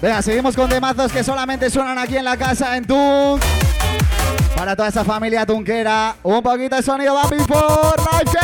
Venga, 0.00 0.20
seguimos 0.20 0.56
con 0.56 0.68
temazos 0.68 1.12
que 1.12 1.22
solamente 1.22 1.70
suenan 1.70 1.98
aquí 1.98 2.16
en 2.16 2.24
la 2.24 2.36
casa 2.36 2.76
en 2.76 2.84
Tunk. 2.84 3.42
Para 4.56 4.74
toda 4.76 4.88
esa 4.88 5.04
familia 5.04 5.46
tunquera, 5.46 6.16
un 6.22 6.42
poquito 6.42 6.76
de 6.76 6.82
sonido 6.82 7.14
Bumpy 7.14 7.38
for 7.44 7.96
Life, 7.98 8.38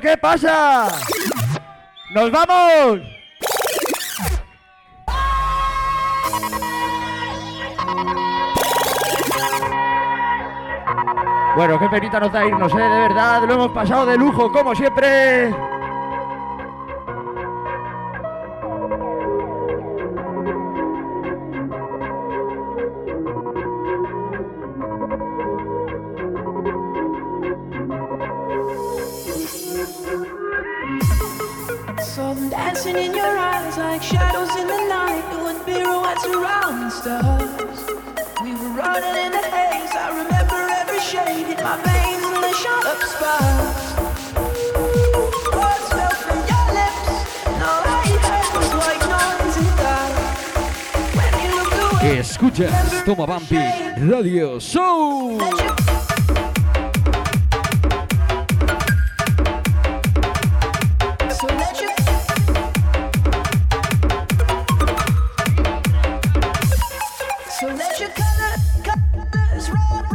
¿qué 0.00 0.16
pasa? 0.16 0.88
¡Nos 2.14 2.30
vamos! 2.30 3.00
Bueno, 11.56 11.78
qué 11.78 11.88
penita 11.88 12.20
nos 12.20 12.32
da 12.32 12.44
irnos, 12.44 12.72
¿eh? 12.74 12.76
De 12.76 12.88
verdad, 12.88 13.42
lo 13.44 13.54
hemos 13.54 13.70
pasado 13.70 14.04
de 14.06 14.18
lujo, 14.18 14.52
como 14.52 14.74
siempre. 14.74 15.54
Your 68.00 68.10
color, 68.10 68.56
colors 69.30 69.70
roll. 69.70 70.06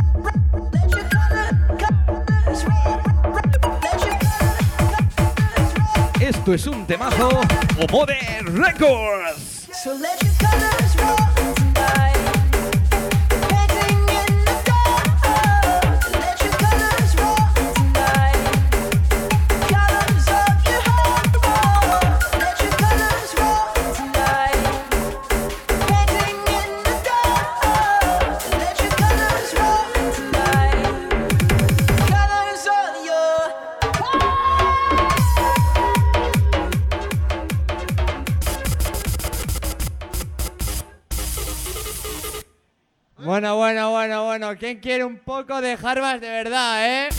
Esto 6.19 6.53
es 6.53 6.67
un 6.67 6.85
temazo 6.85 7.29
o 7.79 7.87
Modern 7.89 8.57
Bueno, 43.23 43.55
bueno, 43.55 43.91
bueno, 43.91 44.23
bueno. 44.25 44.57
¿Quién 44.57 44.79
quiere 44.79 45.03
un 45.03 45.19
poco 45.19 45.61
de 45.61 45.77
jarbas 45.77 46.19
de 46.19 46.27
verdad, 46.27 46.87
eh? 46.87 47.09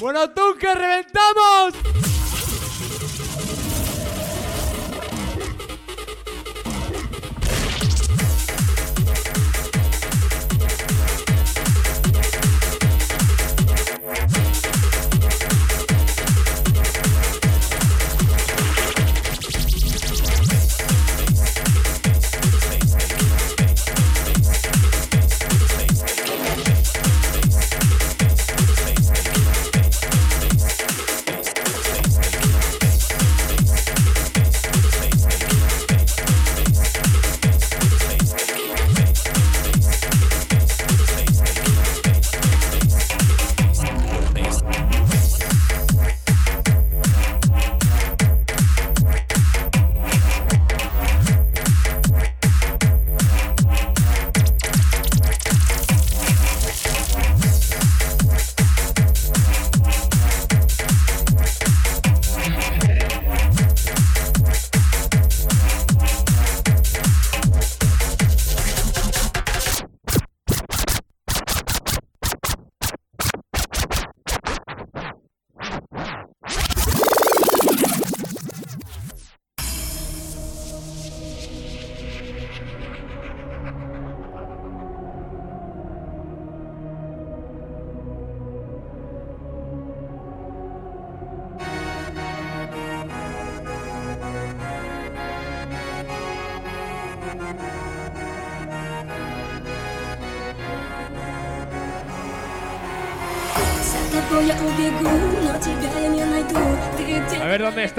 Bueno, 0.00 0.30
tú 0.30 0.54
que 0.60 0.74
reventamos. 0.74 1.74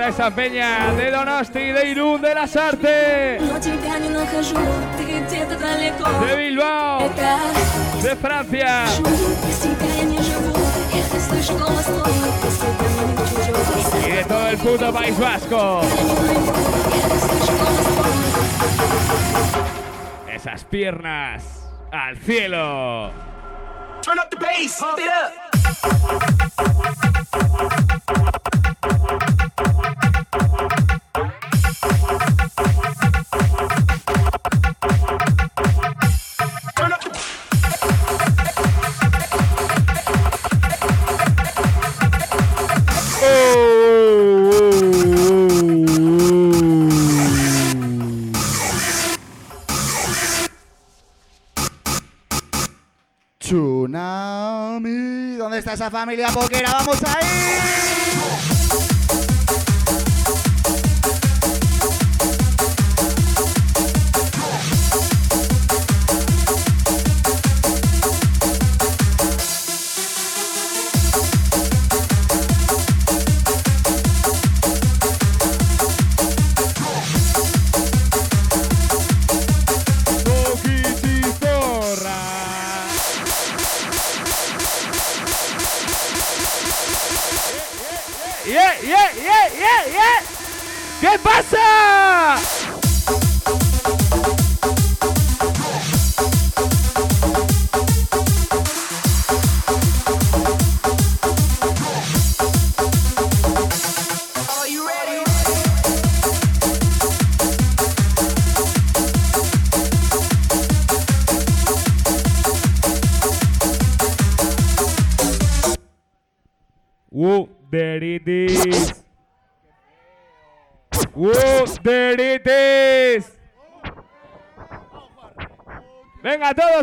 esa 0.10 0.32
peña 0.32 0.92
de 0.94 1.12
Donosti, 1.12 1.72
de 1.72 1.90
Irún, 1.90 2.20
de 2.20 2.34
las 2.34 2.56
artes. 2.56 3.40
De 6.22 6.36
Bilbao. 6.36 7.10
De 8.02 8.16
Francia. 8.16 8.86
Y 14.04 14.12
de 14.12 14.24
todo 14.24 14.48
el 14.48 14.58
puto 14.58 14.92
País 14.92 15.20
Vasco. 15.20 15.82
Esas 20.34 20.64
piernas 20.66 21.44
al 21.92 22.18
cielo. 22.18 23.12
Turn 24.02 24.18
up 24.18 24.30
the 24.32 24.38
bass, 24.38 24.82
familia 55.90 56.28
poquera? 56.30 56.72
¡Vamos 56.72 57.02
ahí! 57.04 57.99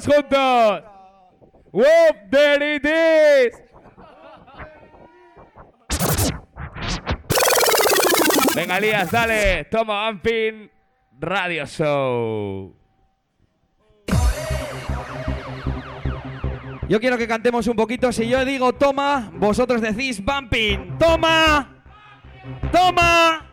Juntos. 0.07 0.83
Woo, 1.73 1.85
there 2.31 2.77
it 2.77 2.85
is. 2.85 3.63
Venga, 8.55 8.81
Lías, 8.81 9.11
dale. 9.11 9.65
Toma 9.65 10.09
Ampin 10.09 10.71
Radio 11.21 11.67
Show. 11.67 12.75
Yo 16.89 17.01
quiero 17.01 17.19
que 17.19 17.27
cantemos 17.27 17.67
un 17.67 17.77
poquito. 17.77 18.13
Si 18.13 18.29
yo 18.29 18.45
digo 18.45 18.73
toma, 18.73 19.31
vosotros 19.35 19.81
decís 19.81 20.25
bumping. 20.25 20.97
¡Toma! 20.99 21.83
¡Toma! 22.73 23.45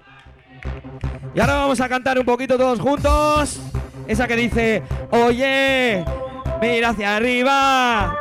Y 1.36 1.40
ahora 1.40 1.56
vamos 1.56 1.82
a 1.82 1.90
cantar 1.90 2.20
un 2.20 2.26
poquito 2.26 2.58
todos 2.58 2.80
juntos. 2.80 3.60
Esa 4.08 4.28
que 4.28 4.36
dice, 4.36 4.84
oye, 5.10 6.06
mira 6.64 6.90
hacia 6.90 7.18
arriba. 7.18 8.18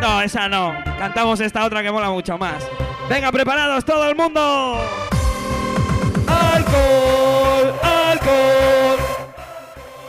No, 0.00 0.20
esa 0.20 0.48
no. 0.48 0.74
Cantamos 0.98 1.38
esta 1.40 1.64
otra 1.64 1.82
que 1.82 1.92
mola 1.92 2.10
mucho 2.10 2.36
más. 2.36 2.64
Venga, 3.08 3.30
preparados 3.30 3.84
todo 3.84 4.08
el 4.08 4.16
mundo. 4.16 4.80
Alcohol, 6.26 7.74
alcohol. 7.82 8.98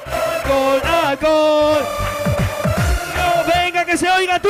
Alcohol, 0.06 0.82
alcohol. 1.06 1.86
No, 3.16 3.54
venga, 3.54 3.86
que 3.86 3.98
se 3.98 4.10
oiga 4.10 4.40
tú. 4.40 4.50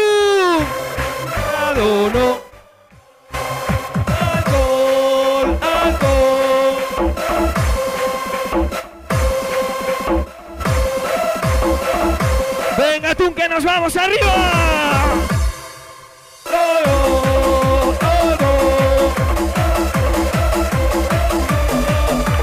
Nos 13.56 13.64
vamos 13.64 13.96
arriba. 13.96 14.34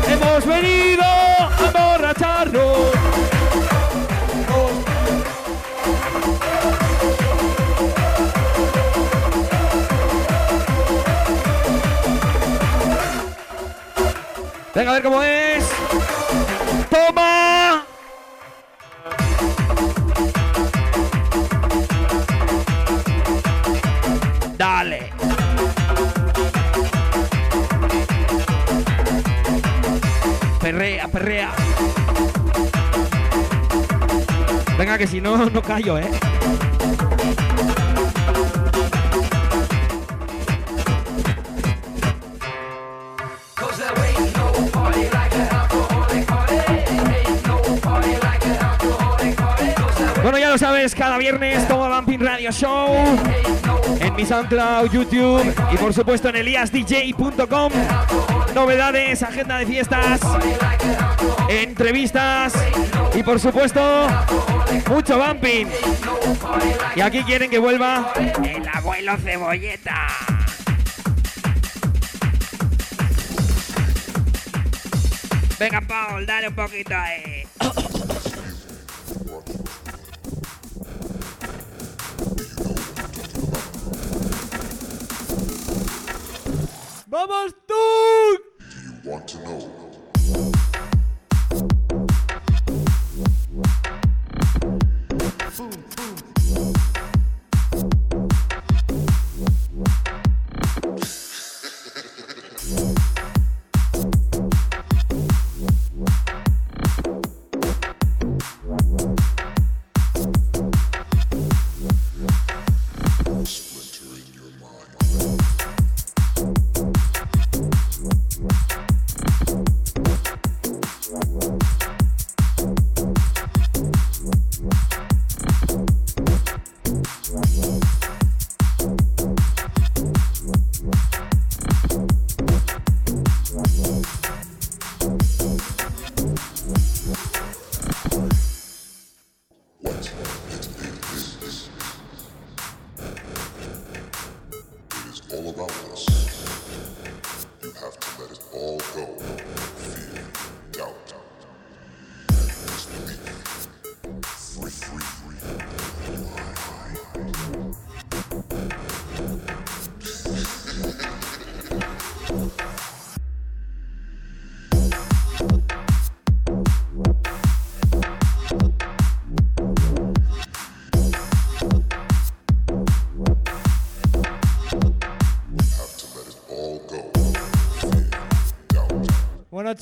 Hemos 0.08 0.46
venido 0.46 1.02
a 1.04 1.50
emborracharnos. 1.66 2.92
Venga, 14.74 14.90
a 14.90 14.94
ver 14.94 15.02
cómo 15.02 15.22
es. 15.22 15.51
Perrea. 31.09 31.50
Venga, 34.78 34.98
que 34.98 35.07
si 35.07 35.20
no, 35.20 35.50
no 35.50 35.62
callo, 35.62 35.98
¿eh? 35.98 36.09
Bueno, 50.22 50.38
ya 50.38 50.50
lo 50.50 50.59
sabes, 50.59 50.94
cada 50.94 51.18
viernes 51.18 51.66
todo 51.66 51.88
Bumping 51.88 52.20
Radio 52.20 52.53
Show 52.53 52.94
en 54.00 54.14
mi 54.14 54.24
SoundCloud, 54.24 54.90
YouTube 54.90 55.55
y 55.72 55.76
por 55.76 55.92
supuesto 55.92 56.28
en 56.28 56.36
eliasdj.com. 56.36 57.72
Novedades, 58.55 59.22
agenda 59.22 59.59
de 59.59 59.66
fiestas, 59.66 60.20
entrevistas 61.48 62.53
y 63.14 63.22
por 63.22 63.40
supuesto 63.40 64.07
mucho 64.88 65.18
bumping. 65.18 65.68
Y 66.94 67.00
aquí 67.00 67.22
quieren 67.24 67.50
que 67.50 67.59
vuelva 67.59 68.12
el 68.44 68.68
abuelo 68.72 69.16
cebolleta. 69.16 70.09
Venga, 75.59 75.80
Paul, 75.80 76.26
dale 76.26 76.48
un 76.48 76.55
poquito 76.55 76.94
ahí. 76.94 77.31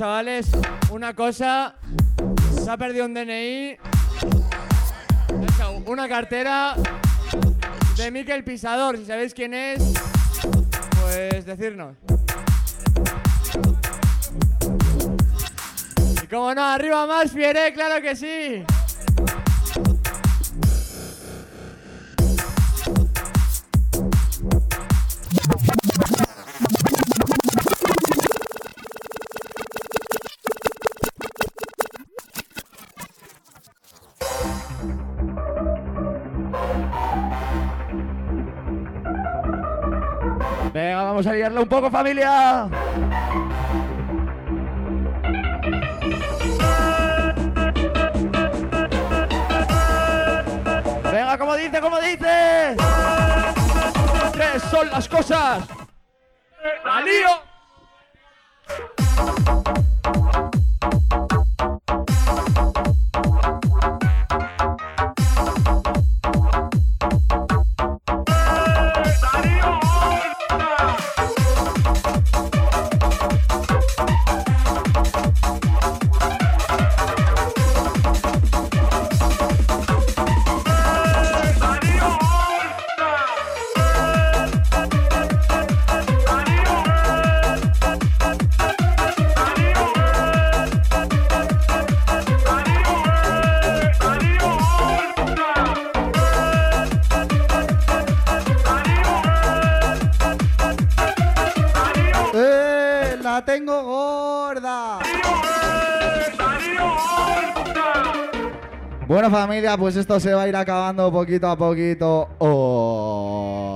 Chavales, 0.01 0.51
una 0.91 1.13
cosa. 1.13 1.75
Se 2.55 2.71
ha 2.71 2.79
perdido 2.79 3.05
un 3.05 3.13
DNI. 3.13 3.77
Una 5.85 6.09
cartera 6.09 6.75
de 7.99 8.11
Miquel 8.11 8.43
Pisador. 8.43 8.97
Si 8.97 9.05
sabéis 9.05 9.35
quién 9.35 9.53
es, 9.53 9.93
pues 11.03 11.45
decirnos. 11.45 11.99
Y 16.23 16.27
como 16.29 16.55
no, 16.55 16.65
arriba 16.65 17.07
más, 17.07 17.31
Fiere, 17.31 17.71
claro 17.75 18.01
que 18.01 18.17
sí. 18.17 18.65
Un 41.63 41.69
poco, 41.69 41.91
familia. 41.91 42.69
Venga, 51.13 51.39
como 51.39 51.55
dice, 51.57 51.81
como 51.81 52.01
dice. 52.01 52.77
Tres 54.33 54.63
son 54.71 54.89
las 54.91 55.09
cosas. 55.09 55.80
Bueno 109.11 109.29
familia, 109.29 109.77
pues 109.77 109.97
esto 109.97 110.21
se 110.21 110.33
va 110.33 110.43
a 110.43 110.49
ir 110.49 110.55
acabando 110.55 111.11
poquito 111.11 111.49
a 111.49 111.57
poquito. 111.57 112.29
Oh. 112.39 113.75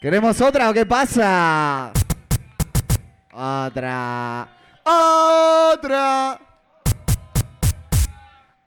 ¿Queremos 0.00 0.40
otra 0.40 0.70
o 0.70 0.72
qué 0.72 0.86
pasa? 0.86 1.92
Otra. 3.30 4.48
Otra. 4.82 6.40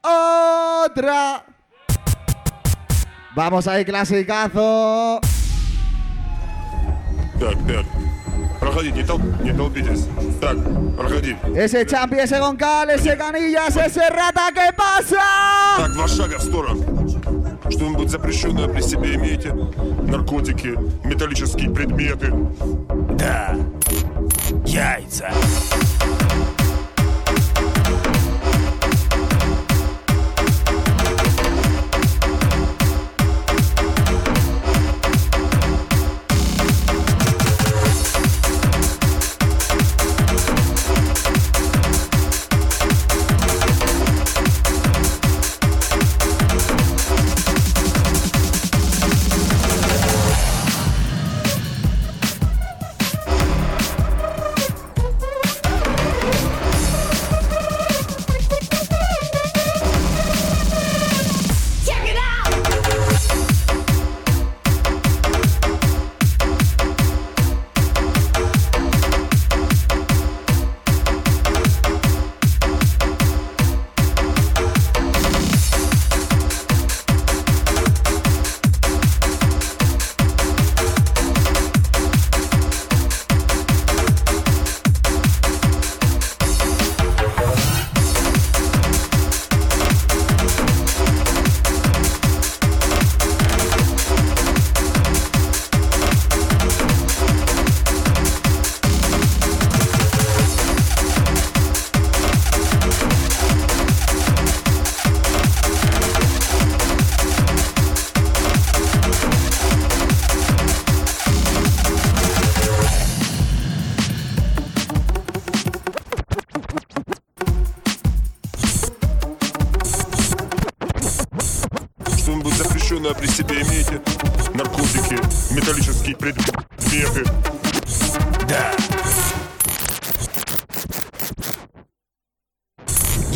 Otra. 0.04 1.46
Vamos 3.36 3.68
ahí, 3.68 3.84
clasicazo. 3.84 5.20
Duck, 7.40 7.58
duck. 7.66 8.09
Проходи, 8.60 8.91
не, 8.91 9.03
тол- 9.03 9.22
не 9.43 9.53
толпитесь. 9.53 10.05
Так, 10.41 10.57
проходи. 10.97 11.36
Ese 11.55 11.86
Champi, 11.86 12.18
ese 12.20 12.39
Goncal, 12.39 12.89
ese 12.89 13.16
Canillas, 13.18 13.76
ese 13.78 14.10
Rata, 14.10 14.51
¿qué 14.53 14.72
pasa? 14.76 15.22
Так, 15.78 15.93
два 15.93 16.07
шага 16.07 16.38
в 16.38 16.41
сторону. 16.43 16.84
Что-нибудь 17.70 18.10
запрещенное 18.10 18.68
при 18.68 18.82
себе 18.82 19.16
имеете? 19.16 19.53
Наркотики, 20.03 20.78
металлические 21.05 21.70
предметы. 21.70 22.34
Да. 23.18 23.55
Яйца. 24.66 25.30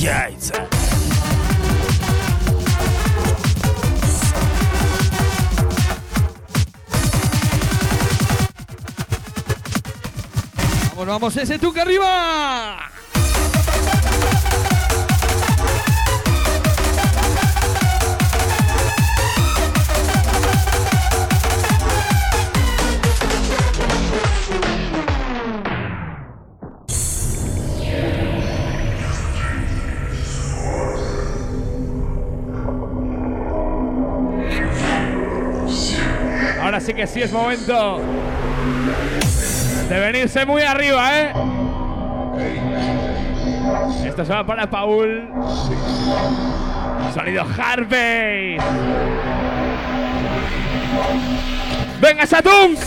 Яйца. 0.02 0.68
Vamos, 10.96 11.06
vamos, 11.06 11.36
ese 11.36 11.58
tuque 11.58 11.80
arriba. 11.80 12.81
Que 37.03 37.07
sí 37.07 37.21
es 37.21 37.33
momento 37.33 37.99
de 39.89 39.99
venirse 39.99 40.45
muy 40.45 40.61
arriba, 40.61 41.19
¿eh? 41.19 41.33
Esto 44.05 44.23
se 44.23 44.31
va 44.31 44.45
para 44.45 44.69
Paul. 44.69 45.29
Sonido 47.13 47.45
Harvey. 47.57 48.57
¡Venga, 51.99 52.25
Satung! 52.25 52.77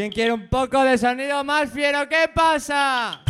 ¿Quién 0.00 0.12
quiere 0.12 0.32
un 0.32 0.48
poco 0.48 0.82
de 0.82 0.96
sonido 0.96 1.44
más 1.44 1.70
fiero? 1.70 2.08
¿Qué 2.08 2.24
pasa? 2.34 3.20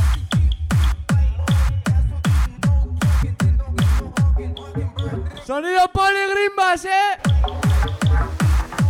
Sonido 5.45 5.91
Poligrimbas, 5.93 6.85
¿eh? 6.85 7.19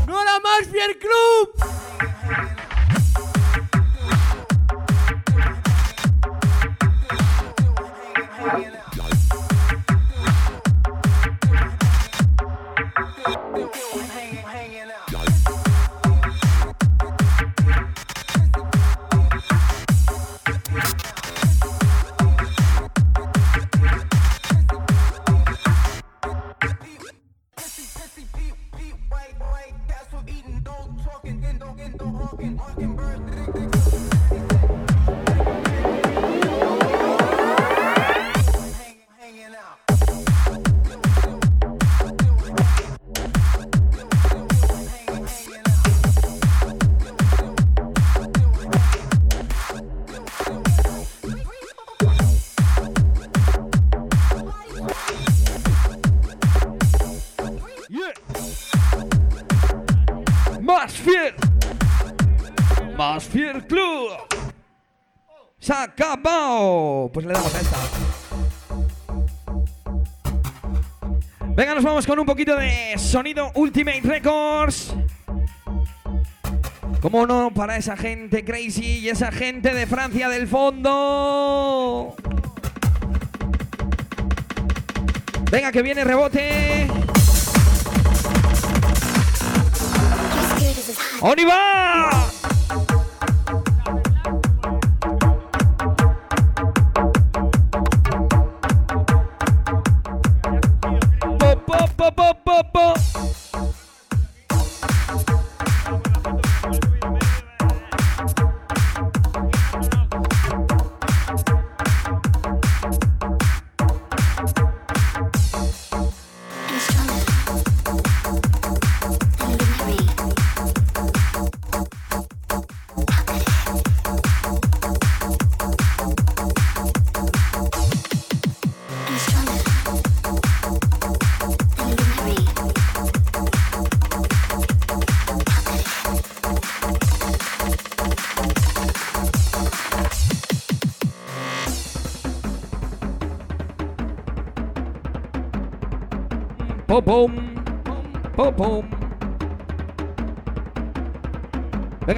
¡No 0.07 0.21
era 0.21 0.41
más 0.41 0.69
fiel 0.71 0.99
club! 0.99 1.80
Con 72.07 72.19
un 72.19 72.27
poquito 72.27 72.57
de 72.57 72.95
sonido 72.99 73.51
Ultimate 73.55 74.01
Records. 74.03 74.95
¿Cómo 77.01 77.27
no 77.27 77.53
para 77.53 77.77
esa 77.77 77.97
gente 77.97 78.45
crazy 78.45 78.99
y 78.99 79.09
esa 79.09 79.33
gente 79.33 79.75
de 79.75 79.87
Francia 79.87 80.29
del 80.29 80.47
fondo? 80.47 82.15
Venga, 85.51 85.73
que 85.73 85.83
viene 85.83 86.05
rebote. 86.05 86.87
¡On 91.21 91.37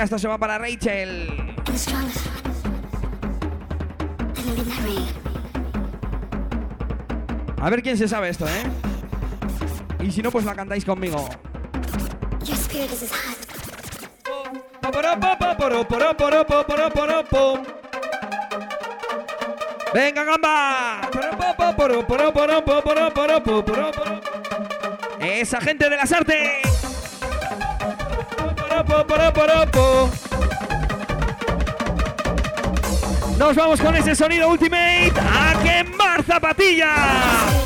Esto 0.02 0.18
se 0.18 0.26
va 0.26 0.36
para 0.36 0.58
Rachel. 0.58 1.54
A 7.60 7.70
ver 7.70 7.82
quién 7.84 7.96
se 7.96 8.08
sabe 8.08 8.28
esto, 8.28 8.44
¿eh? 8.48 8.64
Y 10.00 10.10
si 10.10 10.20
no, 10.20 10.32
pues 10.32 10.44
la 10.44 10.56
cantáis 10.56 10.84
conmigo. 10.84 11.28
Venga, 19.94 20.24
gamba. 20.24 21.08
Esa 25.20 25.60
gente 25.60 25.88
de 25.88 25.96
las 25.96 26.10
artes. 26.10 26.61
Nos 33.38 33.56
vamos 33.56 33.80
con 33.80 33.96
ese 33.96 34.14
sonido 34.14 34.48
Ultimate 34.48 35.12
a 35.18 35.62
quemar 35.62 36.24
zapatillas. 36.24 37.62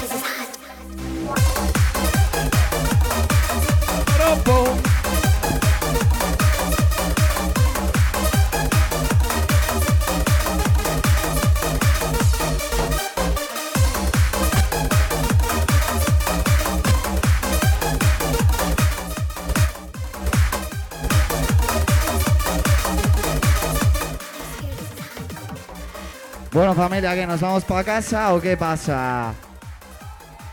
Familia, 26.76 27.14
¿qué? 27.14 27.26
¿Nos 27.26 27.40
vamos 27.40 27.64
para 27.64 27.82
casa 27.82 28.34
o 28.34 28.40
qué 28.40 28.56
pasa? 28.56 29.32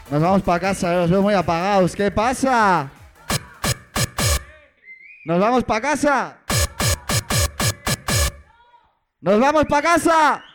Nos 0.09 0.21
vamos 0.21 0.41
para 0.41 0.59
casa, 0.59 0.93
los 0.95 1.09
veo 1.09 1.21
muy 1.21 1.33
apagados. 1.33 1.95
¿Qué 1.95 2.09
pasa? 2.09 2.89
¿Nos 5.25 5.39
vamos 5.39 5.63
para 5.65 5.81
casa? 5.81 6.37
¡Nos 9.19 9.39
vamos 9.39 9.65
para 9.65 9.81
casa! 9.81 10.52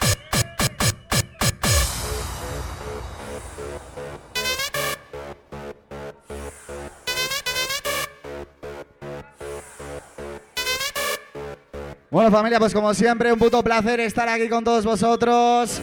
Bueno 12.11 12.31
familia, 12.31 12.59
pues 12.59 12.73
como 12.73 12.95
siempre, 12.95 13.31
un 13.31 13.39
puto 13.39 13.63
placer 13.63 14.01
estar 14.01 14.27
aquí 14.31 14.49
con 14.49 14.65
todos 14.65 14.83
vosotros. 14.83 15.83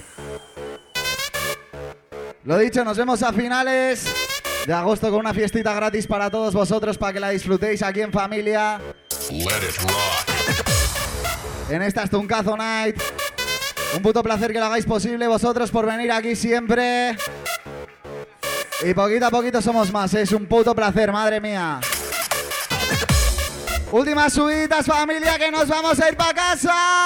Lo 2.43 2.57
dicho, 2.57 2.83
nos 2.83 2.97
vemos 2.97 3.21
a 3.21 3.31
finales 3.31 4.07
de 4.65 4.73
agosto 4.73 5.11
con 5.11 5.19
una 5.19 5.35
fiestita 5.35 5.75
gratis 5.75 6.07
para 6.07 6.31
todos 6.31 6.55
vosotros 6.55 6.97
para 6.97 7.13
que 7.13 7.19
la 7.19 7.29
disfrutéis 7.29 7.83
aquí 7.83 8.01
en 8.01 8.11
familia. 8.11 8.81
Let 9.29 9.37
it 9.37 9.77
rock. 9.81 11.69
En 11.69 11.83
esta 11.83 12.07
Stuncazo 12.07 12.57
Night. 12.57 12.99
Un 13.95 14.01
puto 14.01 14.23
placer 14.23 14.51
que 14.51 14.59
lo 14.59 14.65
hagáis 14.65 14.85
posible 14.85 15.27
vosotros 15.27 15.69
por 15.69 15.85
venir 15.85 16.11
aquí 16.11 16.35
siempre. 16.35 17.15
Y 18.83 18.93
poquito 18.95 19.27
a 19.27 19.29
poquito 19.29 19.61
somos 19.61 19.91
más, 19.91 20.11
es 20.15 20.31
un 20.31 20.47
puto 20.47 20.73
placer, 20.73 21.11
madre 21.11 21.39
mía. 21.39 21.79
Últimas 23.95 24.33
subidas, 24.33 24.85
familia, 24.85 25.37
que 25.39 25.49
nos 25.49 25.69
vamos 25.69 25.97
a 26.01 26.09
ir 26.09 26.17
para 26.17 26.33
casa. 26.33 27.05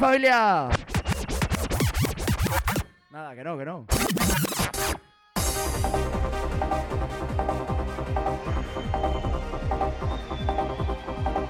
Familia! 0.00 0.68
Nada, 3.10 3.34
que 3.34 3.44
no, 3.44 3.58
que 3.58 3.64
no. 3.66 3.86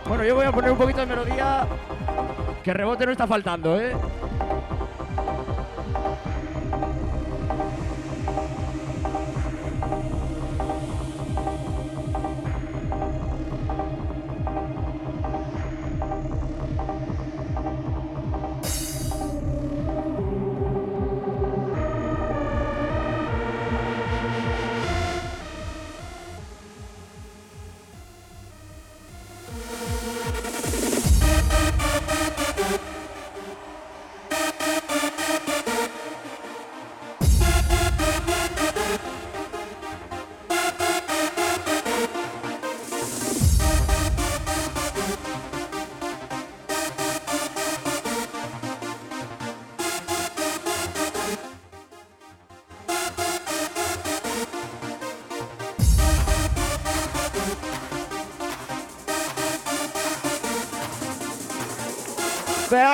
Bueno, 0.07 0.25
yo 0.25 0.35
voy 0.35 0.47
a 0.47 0.53
poner 0.53 0.73
un 0.73 0.79
poquito 0.79 1.01
de 1.01 1.07
melodía. 1.07 1.67
Que 2.65 2.75
rebote 2.75 3.07
no 3.07 3.13
está 3.13 3.27
faltando, 3.27 3.81
¿eh? 3.81 3.97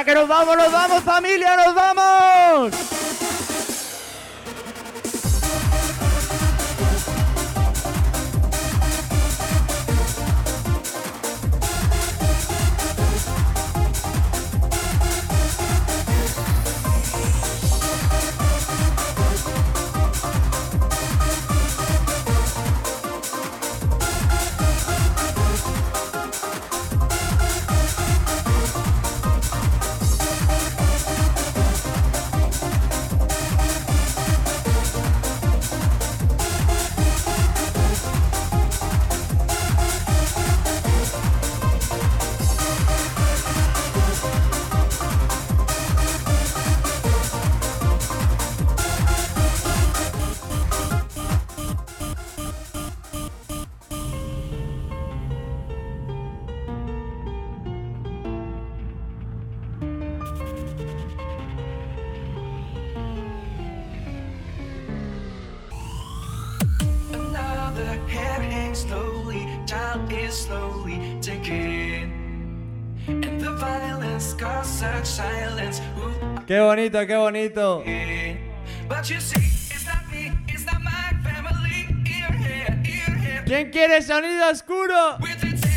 Que 0.04 0.14
nos 0.14 0.28
vamos, 0.28 0.56
nos 0.56 0.70
vamos, 0.70 1.02
familia, 1.02 1.56
nos 1.56 1.74
vamos. 1.74 2.85
Hair, 82.32 82.80
ear 82.86 83.18
hair. 83.18 83.44
¿Quién 83.44 83.70
quiere 83.70 84.00
sonido 84.00 84.48
oscuro? 84.48 85.18
With 85.20 85.40
the 85.40 85.50
tanks 85.50 85.76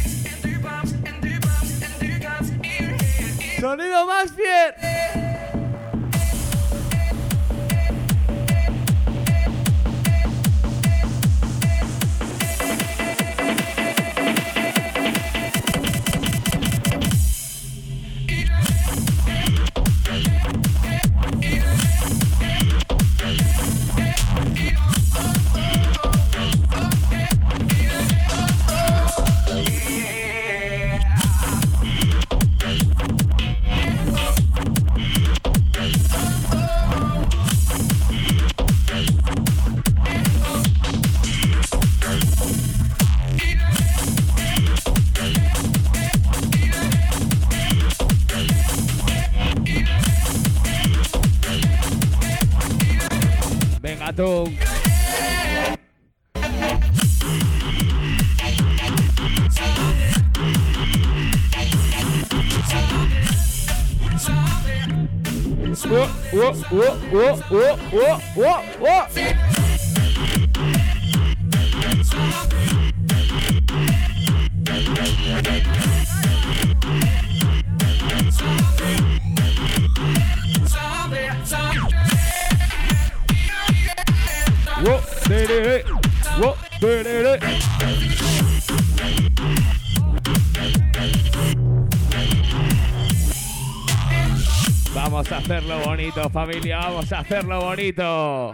Vamos 96.99 97.13
a 97.13 97.19
hacerlo 97.19 97.61
bonito. 97.61 98.53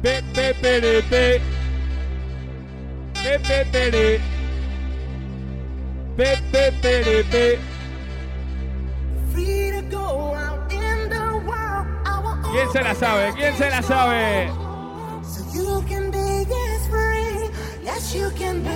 Pe, 0.00 0.22
pe, 0.32 0.54
pere, 0.54 1.02
pe. 1.02 1.40
Pe, 3.12 3.38
pe, 3.38 3.66
pere. 3.70 4.20
Pe, 6.16 6.38
pe, 6.50 6.72
pere, 6.80 7.24
pe. 7.24 7.58
Free 9.30 9.70
to 9.70 9.82
go 9.90 10.34
out 10.34 10.72
in 10.72 11.10
the 11.10 11.42
world. 11.46 11.86
I 12.06 12.20
will 12.24 12.50
¿Quién 12.50 12.72
se 12.72 12.82
la 12.82 12.94
sabe? 12.94 13.30
¿Quién 13.34 13.54
se 13.58 13.68
la 13.68 13.82
sabe? 13.82 14.48
So 15.24 15.44
you 15.52 15.84
can 15.86 16.10
be 16.10 16.46
yes 16.48 16.88
free, 16.88 17.50
yes 17.84 18.14
you 18.14 18.30
can 18.30 18.62
be. 18.62 18.70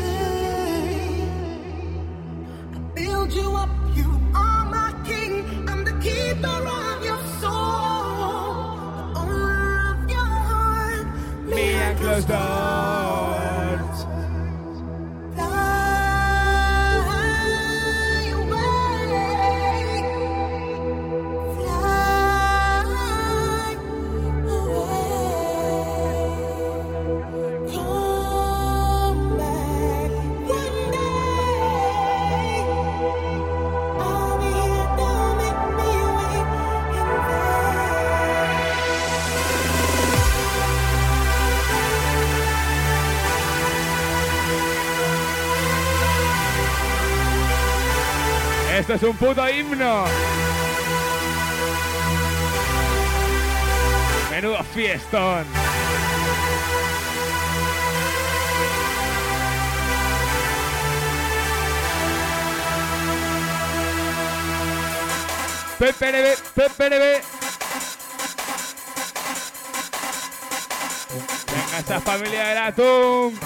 I 2.75 2.79
build 2.95 3.33
you 3.33 3.57
up, 3.57 3.71
closed 12.13 12.29
door. 12.29 13.02
Esto 48.83 48.95
es 48.95 49.03
un 49.05 49.17
puto 49.17 49.49
himno. 49.49 50.07
Menudo 54.29 54.61
fiestón. 54.75 55.47
PPRB. 65.79 67.23
Venga, 71.47 71.79
esta 71.79 72.01
familia 72.01 72.49
del 72.49 72.59
atún. 72.59 73.39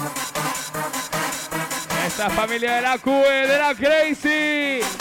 Esta 2.07 2.31
familia 2.31 2.73
de 2.77 2.81
la 2.81 2.97
QE, 2.97 3.47
de 3.47 3.59
la 3.59 3.75
Crazy. 3.75 4.96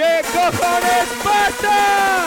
¿Qué 0.00 0.22
cojones 0.32 1.08
pasa? 1.22 2.24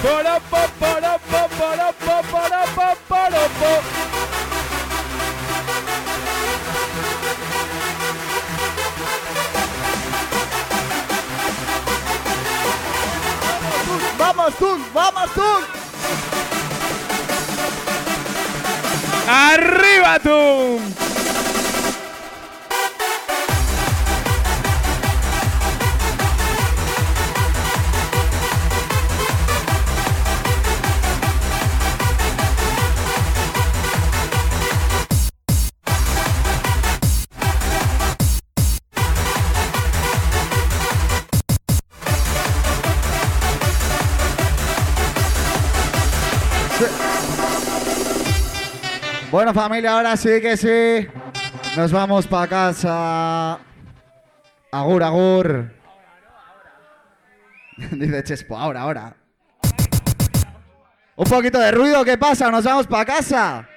Poropo, 0.00 0.60
poropo, 0.78 1.40
poropo, 1.58 2.14
poropo, 2.30 2.86
poropo. 3.06 3.70
¡Vamos 14.18 14.54
tú! 14.58 14.78
¡Vamos 14.94 15.30
tú! 15.34 15.50
¡Arriba 19.28 20.18
tú! 20.20 21.19
Familia, 49.54 49.92
ahora 49.92 50.16
sí 50.16 50.40
que 50.40 50.56
sí. 50.56 51.08
Nos 51.76 51.90
vamos 51.90 52.26
para 52.26 52.46
casa. 52.46 53.58
Agur, 54.70 55.02
agur. 55.02 55.72
Dice 57.76 58.24
Chespo, 58.24 58.56
ahora, 58.56 58.82
ahora. 58.82 59.16
Un 61.16 61.28
poquito 61.28 61.58
de 61.58 61.70
ruido, 61.72 62.04
¿qué 62.04 62.16
pasa? 62.16 62.50
Nos 62.50 62.64
vamos 62.64 62.86
para 62.86 63.04
casa. 63.04 63.68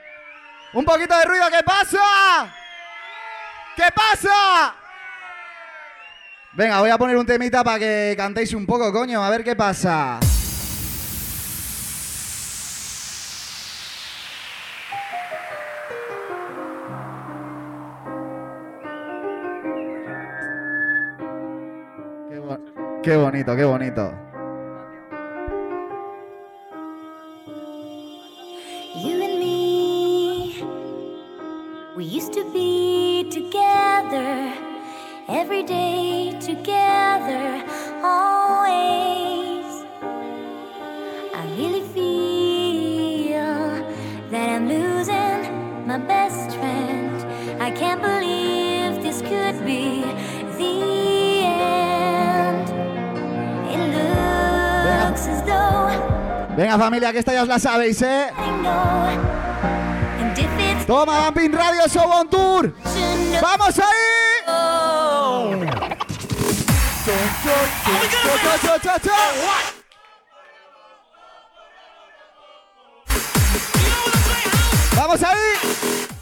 Un 0.74 0.86
poquito 0.86 1.18
de 1.18 1.26
ruido, 1.26 1.46
¿qué 1.50 1.64
pasa? 1.64 2.54
¿Qué 3.76 3.90
pasa? 3.94 4.76
Venga, 6.54 6.80
voy 6.80 6.90
a 6.90 6.98
poner 6.98 7.18
un 7.18 7.26
temita 7.26 7.64
para 7.64 7.80
que 7.80 8.14
cantéis 8.16 8.54
un 8.54 8.66
poco, 8.66 8.92
coño, 8.92 9.24
a 9.24 9.30
ver 9.30 9.44
qué 9.44 9.56
pasa. 9.56 10.20
Qué 23.04 23.18
bonito, 23.18 23.56
qué 23.56 23.66
bonito. 23.66 24.14
You 28.96 29.22
and 29.22 29.40
me, 29.40 30.64
we 31.98 32.06
used 32.06 32.32
to 32.34 32.50
be 32.54 33.28
together 33.30 34.54
every 35.28 35.64
day, 35.64 36.38
together, 36.40 37.62
always. 38.02 39.66
I 41.36 41.46
really 41.58 41.82
feel 41.94 43.44
that 44.32 44.50
I'm 44.50 44.70
losing 44.70 45.86
my 45.86 45.98
best 45.98 46.56
friend. 46.56 47.62
I 47.62 47.70
can't 47.72 48.02
believe 48.02 48.23
Venga, 56.56 56.78
familia, 56.78 57.12
que 57.12 57.20
esta 57.20 57.34
ya 57.34 57.42
os 57.42 57.48
la 57.48 57.58
sabéis, 57.58 58.02
¿eh? 58.04 58.28
Toma, 60.86 61.18
Vampin 61.18 61.52
Radio 61.52 61.88
Show 61.88 62.10
on 62.12 62.30
Tour. 62.30 62.76
¡Vamos 63.42 63.80
ahí! 63.80 64.44
¡Vamos 74.96 75.24
ahí! 75.24 76.13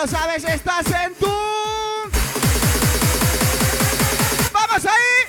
Lo 0.00 0.06
sabes, 0.06 0.44
estás 0.44 0.86
en 0.86 1.14
tu. 1.16 1.28
¡Vamos 4.52 4.86
ahí! 4.86 5.20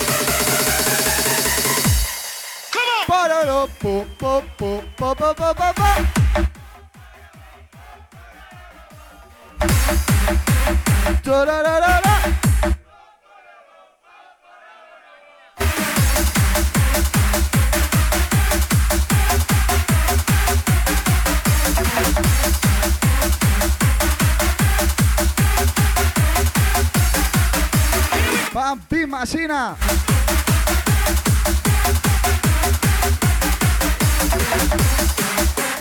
Pampi 28.71 29.05
Masina. 29.05 29.75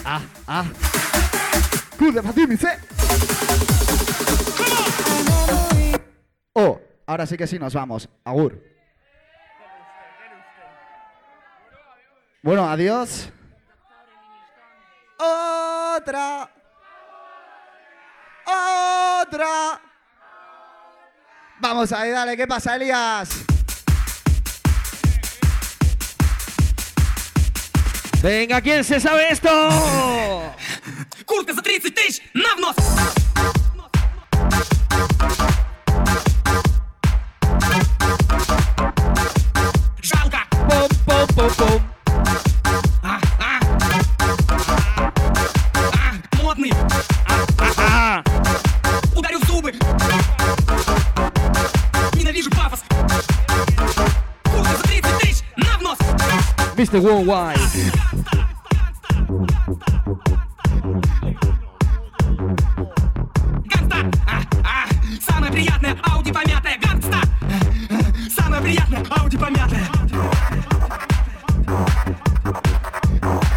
Ah, 0.05 0.21
ah. 0.49 0.67
Fatimise. 2.25 2.81
Oh, 6.55 6.81
ahora 7.07 7.27
sí 7.27 7.37
que 7.37 7.47
sí 7.47 7.61
nos 7.61 7.75
vamos. 7.75 8.09
Agur. 8.25 8.61
Bueno, 12.43 12.69
adiós. 12.69 13.31
Otra. 15.17 16.51
Otra. 19.23 19.90
Vamos 21.60 21.92
ahí, 21.92 22.12
dale, 22.12 22.36
¿qué 22.36 22.46
pasa, 22.46 22.76
Elías? 22.76 23.30
Venga, 28.22 28.60
¿quién 28.60 28.84
se 28.84 29.00
sabe 29.00 29.30
esto? 29.30 29.50
Куртка 31.26 31.54
за 31.54 31.62
30 31.62 31.94
тысяч 31.94 32.22
на 32.34 32.56
внос! 32.56 32.76
Жалко! 40.02 40.38
Пом-пом-пом-пом. 40.68 41.89
Mr. 56.81 56.99
Worldwide. 56.99 57.61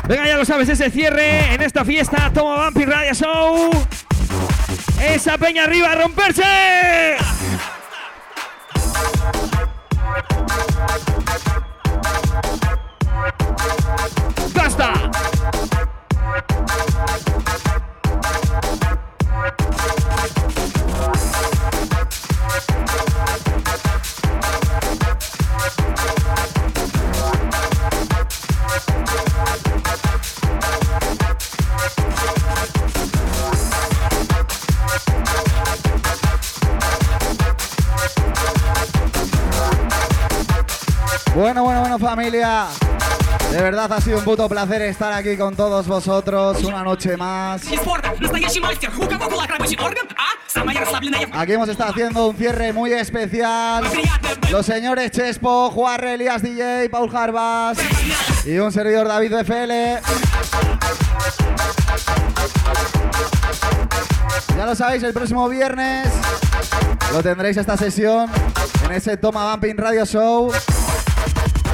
Venga, 0.05 0.28
ya 0.28 0.38
lo 0.38 0.43
sabes, 0.43 0.67
ese 0.67 0.91
cierre 0.91 1.53
en 1.53 1.61
esta 1.61 1.86
fiesta. 1.86 2.30
Toma 2.34 2.55
Vampir 2.57 2.89
Radio 2.89 3.13
Show. 3.13 3.71
Esa 5.01 5.38
peña 5.38 5.63
arriba 5.63 5.93
a 5.93 5.95
romperse. 5.95 7.22
verdad 43.64 43.93
ha 43.93 44.01
sido 44.01 44.18
un 44.18 44.26
puto 44.26 44.49
placer 44.49 44.82
estar 44.82 45.14
aquí 45.14 45.38
con 45.38 45.55
todos 45.55 45.88
vosotros 45.88 46.61
una 46.66 46.84
noche 46.84 47.16
más. 47.16 47.61
Aquí 51.32 51.53
hemos 51.53 51.70
estado 51.70 51.91
haciendo 51.91 52.28
un 52.28 52.36
cierre 52.36 52.74
muy 52.74 52.91
especial. 52.91 53.86
Los 54.51 54.66
señores 54.66 55.11
Chespo, 55.11 55.72
Juan 55.72 56.03
Elias 56.03 56.41
DJ, 56.41 56.89
Paul 56.89 57.09
Jarbas 57.09 57.78
y 58.45 58.57
un 58.57 58.70
servidor 58.70 59.07
David 59.07 59.34
FL. 59.34 60.01
Ya 64.57 64.66
lo 64.66 64.76
sabéis, 64.76 65.03
el 65.03 65.14
próximo 65.14 65.47
viernes 65.47 66.09
lo 67.14 67.24
tendréis 67.24 67.55
esta 67.55 67.78
sesión 67.78 68.30
en 68.84 68.91
ese 68.91 69.16
Toma 69.16 69.51
Bumping 69.51 69.78
Radio 69.78 70.05
Show. 70.05 70.51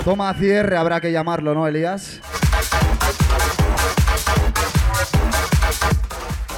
Toma 0.03 0.33
cierre, 0.33 0.77
habrá 0.77 1.01
que 1.01 1.11
llamarlo, 1.11 1.53
¿no, 1.53 1.67
Elías? 1.67 2.19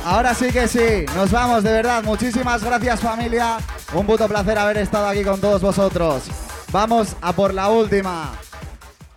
Ahora 0.06 0.34
sí 0.34 0.52
que 0.52 0.68
sí, 0.68 1.06
nos 1.16 1.32
vamos, 1.32 1.64
de 1.64 1.72
verdad. 1.72 2.04
Muchísimas 2.04 2.64
gracias 2.64 3.00
familia. 3.00 3.58
Un 3.94 4.06
puto 4.06 4.28
placer 4.28 4.58
haber 4.58 4.78
estado 4.78 5.08
aquí 5.08 5.24
con 5.24 5.40
todos 5.40 5.62
vosotros. 5.62 6.24
Vamos 6.72 7.16
a 7.22 7.34
por 7.34 7.54
la 7.54 7.70
última. 7.70 8.32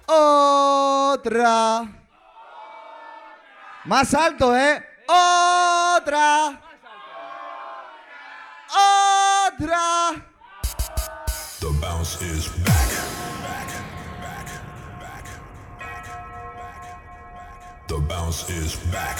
Otra. 0.06 1.82
Más 3.84 4.14
alto, 4.14 4.56
¿eh? 4.56 4.84
Otra. 5.06 6.60
Otra. 8.68 10.24
The 17.86 17.98
bounce 17.98 18.48
is 18.48 18.76
back. 18.90 19.18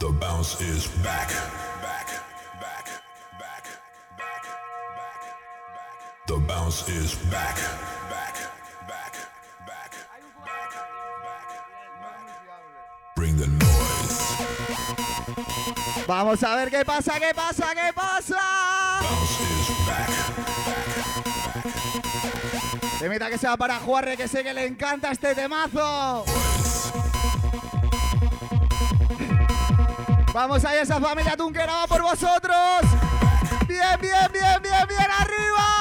The 0.00 0.08
bounce 0.08 0.60
is 0.60 0.86
back. 1.02 1.30
The 6.26 6.36
bounce 6.38 6.88
is 6.88 7.14
back. 7.30 7.58
Bring 13.14 13.36
the 13.36 13.48
noise. 13.48 14.38
Vamos 16.06 16.42
a 16.42 16.56
ver 16.56 16.70
qué 16.70 16.84
pasa, 16.86 17.20
qué 17.20 17.34
pasa, 17.34 17.74
qué 17.74 17.92
pasa. 17.92 18.68
Temita 22.98 23.30
que 23.30 23.38
sea 23.38 23.56
para 23.56 23.76
Juarre, 23.76 24.16
que 24.16 24.26
sé 24.26 24.42
que 24.42 24.52
le 24.52 24.66
encanta 24.66 25.12
este 25.12 25.32
temazo. 25.32 26.24
Vamos 30.34 30.64
ahí, 30.64 30.78
esa 30.78 31.00
familia 31.00 31.36
tunquera 31.36 31.72
va 31.72 31.86
por 31.86 32.02
vosotros. 32.02 32.80
Bien, 33.68 34.00
bien, 34.00 34.32
bien, 34.32 34.62
bien, 34.62 34.88
bien, 34.88 35.10
arriba. 35.16 35.77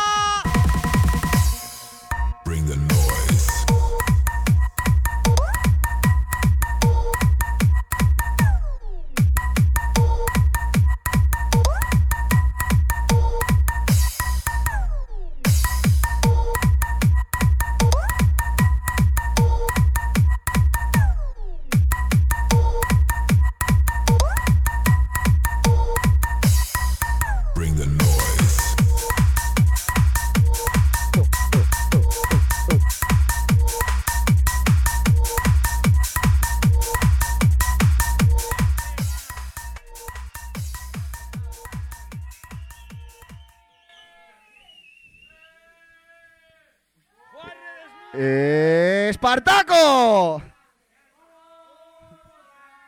¡Espartaco! 49.37 50.41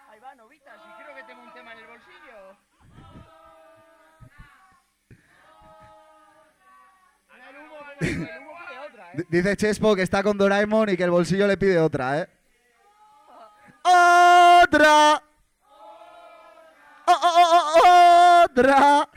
Ahí 0.09 0.19
va, 0.19 0.33
novitas, 0.33 0.79
y 0.83 1.03
creo 1.03 1.15
que 1.15 1.23
tengo 1.23 1.43
un 1.43 1.53
tema 1.53 1.73
en 1.73 1.77
el 1.77 1.85
bolsillo. 1.85 2.57
El 7.47 7.55
humo, 7.55 7.75
el 7.99 8.41
humo 8.41 8.53
pide 8.67 8.79
otra, 8.79 9.13
¿eh? 9.13 9.25
Dice 9.29 9.57
Chespo 9.57 9.95
que 9.95 10.01
está 10.01 10.23
con 10.23 10.39
Doraemon 10.39 10.89
y 10.89 10.97
que 10.97 11.03
el 11.03 11.11
bolsillo 11.11 11.45
le 11.45 11.55
pide 11.55 11.79
otra, 11.79 12.21
¿eh? 12.21 12.29
¡Otra! 13.83 15.21
¡Oh, 17.05 17.19
oh, 17.21 17.71
oh, 17.85 18.43
¡Otra! 18.45 19.07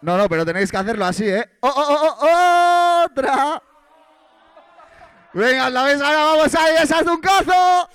No, 0.00 0.16
no, 0.18 0.28
pero 0.28 0.44
tenéis 0.44 0.72
que 0.72 0.76
hacerlo 0.76 1.04
así, 1.04 1.28
¿eh? 1.28 1.48
¡Oh, 1.60 1.72
oh, 1.72 1.86
oh, 1.88 2.18
oh, 2.20 3.04
¡Otra! 3.04 3.62
Venga, 5.32 5.70
la 5.70 5.84
vez 5.84 6.00
ahora 6.00 6.24
vamos 6.24 6.54
ahí, 6.54 6.74
esa 6.82 7.00
es 7.00 7.06
un 7.06 7.20
cazo. 7.20 7.88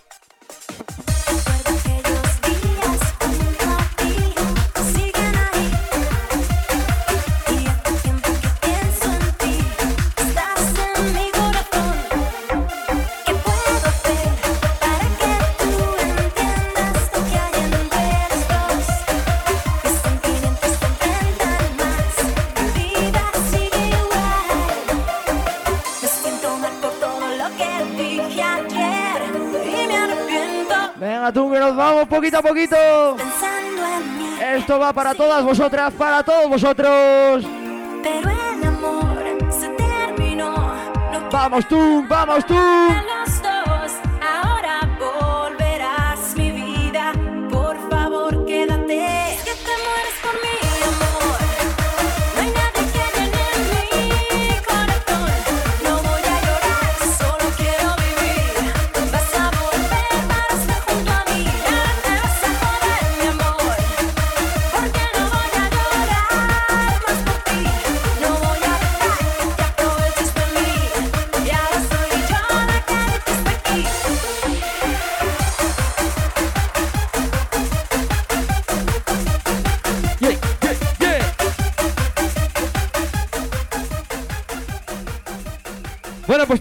Poquito 32.15 32.37
a 32.37 32.41
poquito. 32.41 32.75
Pensando 33.17 33.83
en 33.97 34.17
mí. 34.17 34.37
Esto 34.57 34.79
va 34.79 34.93
para 34.93 35.13
todas 35.13 35.43
vosotras, 35.43 35.93
para 35.93 36.23
todos 36.23 36.49
vosotros. 36.49 37.45
Pero 38.03 38.29
el 38.29 38.63
amor 38.63 39.17
se 39.49 39.69
terminó. 39.69 40.73
Vamos 41.31 41.67
tú, 41.67 42.05
vamos 42.07 42.45
tú. 42.45 42.55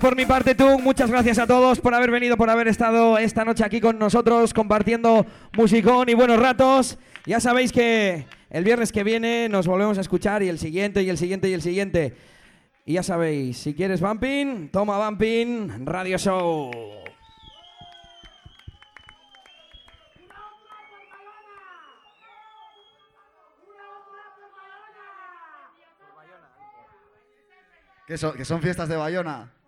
Por 0.05 0.17
mi 0.17 0.27
parte, 0.27 0.55
tú, 0.55 0.79
muchas 0.81 1.11
gracias 1.11 1.39
a 1.39 1.47
todos 1.47 1.81
por 1.81 1.95
haber 1.95 2.11
venido, 2.11 2.37
por 2.37 2.51
haber 2.51 2.69
estado 2.69 3.17
esta 3.17 3.43
noche 3.43 3.65
aquí 3.65 3.81
con 3.81 3.99
nosotros 3.99 4.53
compartiendo 4.53 5.25
musicón 5.57 6.11
y 6.11 6.15
buenos 6.15 6.39
ratos. 6.39 6.99
Ya 7.25 7.41
sabéis 7.41 7.73
que 7.73 8.27
el 8.51 8.65
viernes 8.65 8.93
que 8.93 9.03
viene 9.03 9.49
nos 9.49 9.67
volvemos 9.67 9.97
a 9.97 10.03
escuchar 10.03 10.43
y 10.43 10.51
el 10.51 10.59
siguiente 10.59 11.03
y 11.03 11.09
el 11.09 11.17
siguiente 11.17 11.49
y 11.49 11.55
el 11.55 11.63
siguiente. 11.63 12.15
Y 12.85 12.93
ya 12.93 13.03
sabéis, 13.03 13.57
si 13.57 13.73
quieres 13.73 14.03
bumping, 14.03 14.69
toma 14.69 15.09
bumping, 15.09 15.87
radio 15.87 16.19
show. 16.19 16.71
Que 28.07 28.19
son, 28.19 28.37
que 28.37 28.45
son 28.45 28.61
fiestas 28.61 28.91
de 28.91 28.97
Bayona. 28.97 29.64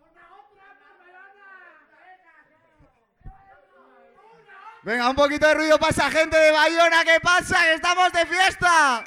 Venga, 4.86 5.10
un 5.10 5.16
poquito 5.16 5.48
de 5.48 5.54
ruido 5.54 5.78
para 5.80 5.90
esa 5.90 6.08
gente 6.12 6.38
de 6.38 6.52
Bayona. 6.52 7.02
¿Qué 7.02 7.18
pasa? 7.20 7.58
¡Que 7.60 7.74
estamos 7.74 8.12
de 8.12 8.24
fiesta! 8.24 9.02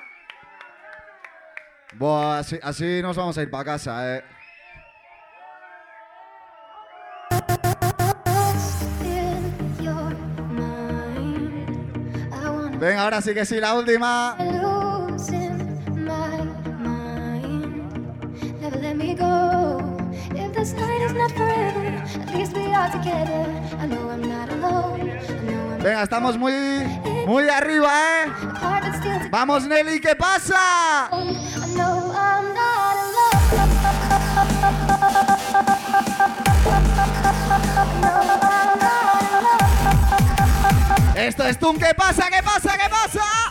Buah, 1.93 2.39
así, 2.39 2.59
así 2.61 3.01
nos 3.01 3.15
vamos 3.15 3.37
a 3.37 3.43
ir 3.43 3.49
para 3.49 3.63
casa, 3.63 4.17
eh. 4.17 4.23
Venga, 12.77 13.03
ahora 13.03 13.21
sí 13.21 13.33
que 13.33 13.45
sí, 13.45 13.61
la 13.61 13.73
última. 13.75 14.35
This 20.59 20.73
night 20.73 21.01
is 21.03 21.13
not 21.13 21.31
forever, 21.31 21.85
at 22.19 22.35
least 22.35 22.53
we 22.53 22.65
are 22.65 22.91
together. 22.91 23.45
I 23.79 23.87
know 23.87 24.09
I'm 24.09 24.21
not 24.21 24.49
alone. 24.51 25.68
Venga, 25.81 26.03
estamos 26.03 26.37
muy, 26.37 26.53
muy 27.25 27.47
arriba, 27.47 27.89
eh. 27.89 29.29
Vamos, 29.31 29.65
Nelly, 29.65 30.01
¿qué 30.01 30.13
pasa? 30.13 31.09
Esto 41.15 41.43
es 41.45 41.57
Tum, 41.57 41.77
¿qué 41.77 41.93
pasa? 41.95 42.27
¿Qué 42.29 42.43
pasa? 42.43 42.77
¿Qué 42.77 42.89
pasa? 42.89 43.48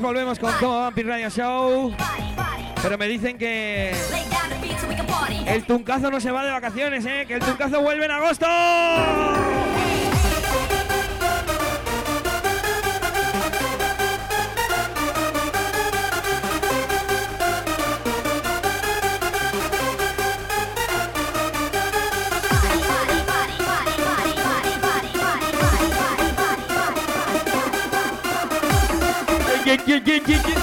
Volvemos 0.00 0.38
con 0.38 0.52
Toma 0.60 0.80
Vampir 0.82 1.06
Radio 1.06 1.28
Show. 1.28 1.92
Pero 2.80 2.96
me 2.96 3.08
dicen 3.08 3.36
que 3.36 3.92
el 5.46 5.64
Tuncazo 5.64 6.10
no 6.10 6.20
se 6.20 6.30
va 6.30 6.44
de 6.44 6.50
vacaciones, 6.52 7.04
¿eh? 7.04 7.24
Que 7.26 7.34
el 7.34 7.40
Tuncazo 7.40 7.82
vuelve 7.82 8.04
en 8.04 8.12
agosto. 8.12 8.46
Ye, 29.88 29.94
ye, 30.04 30.16
ye, 30.16 30.20
ye, 30.26 30.36
ye. 30.36 30.54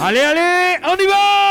¡Ale, 0.00 0.26
ale! 0.26 0.74
¿A 0.82 0.88
dónde 0.88 1.06
va? 1.06 1.45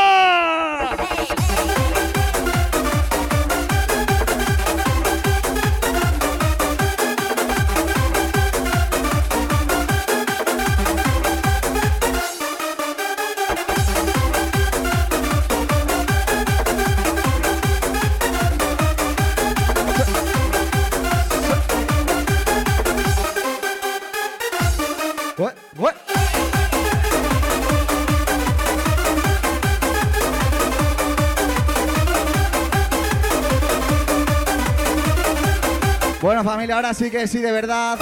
Bueno 36.26 36.42
familia, 36.42 36.74
ahora 36.74 36.92
sí 36.92 37.08
que 37.08 37.28
sí, 37.28 37.38
de 37.38 37.52
verdad. 37.52 38.00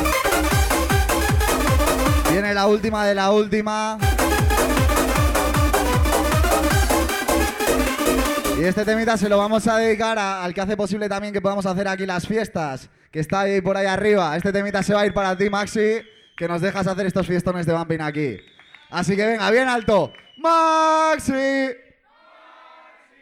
Viene 2.31 2.55
la 2.55 2.67
última 2.67 3.05
de 3.05 3.15
la 3.15 3.31
última. 3.31 3.99
Y 8.59 8.65
este 8.65 8.87
temita 8.87 9.19
se 9.19 9.29
lo 9.29 9.37
vamos 9.37 9.67
a 9.67 9.77
dedicar 9.77 10.19
al 10.19 10.55
que 10.55 10.61
hace 10.63 10.75
posible 10.75 11.07
también 11.07 11.35
que 11.35 11.43
podamos 11.43 11.67
hacer 11.67 11.87
aquí 11.87 12.07
las 12.07 12.27
fiestas, 12.27 12.89
que 13.11 13.21
está 13.21 13.41
ahí 13.41 13.61
por 13.61 13.77
ahí 13.77 13.85
arriba. 13.85 14.35
Este 14.39 14.55
temita 14.55 14.83
se 14.83 14.95
va 14.95 15.03
a 15.03 15.07
ir 15.07 15.13
para 15.13 15.37
ti, 15.37 15.51
Maxi, 15.51 16.01
que 16.35 16.49
nos 16.49 16.63
dejas 16.63 16.87
hacer 16.87 17.05
estos 17.05 17.27
fiestones 17.27 17.67
de 17.67 17.75
bumping 17.75 18.01
aquí. 18.01 18.39
Así 18.89 19.17
que 19.17 19.27
venga, 19.27 19.51
bien 19.51 19.69
alto. 19.69 20.15
Maxi. 20.39 21.77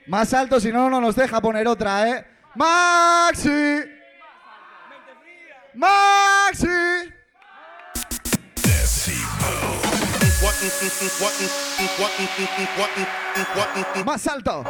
Más 0.06 0.32
alto, 0.32 0.60
si 0.60 0.70
no, 0.70 0.88
no 0.88 1.00
nos 1.00 1.16
deja 1.16 1.40
poner 1.40 1.66
otra, 1.66 2.08
¿eh? 2.08 2.24
Maxi. 2.54 4.00
Maxi. 5.74 6.68
Más 14.04 14.26
alto. 14.26 14.64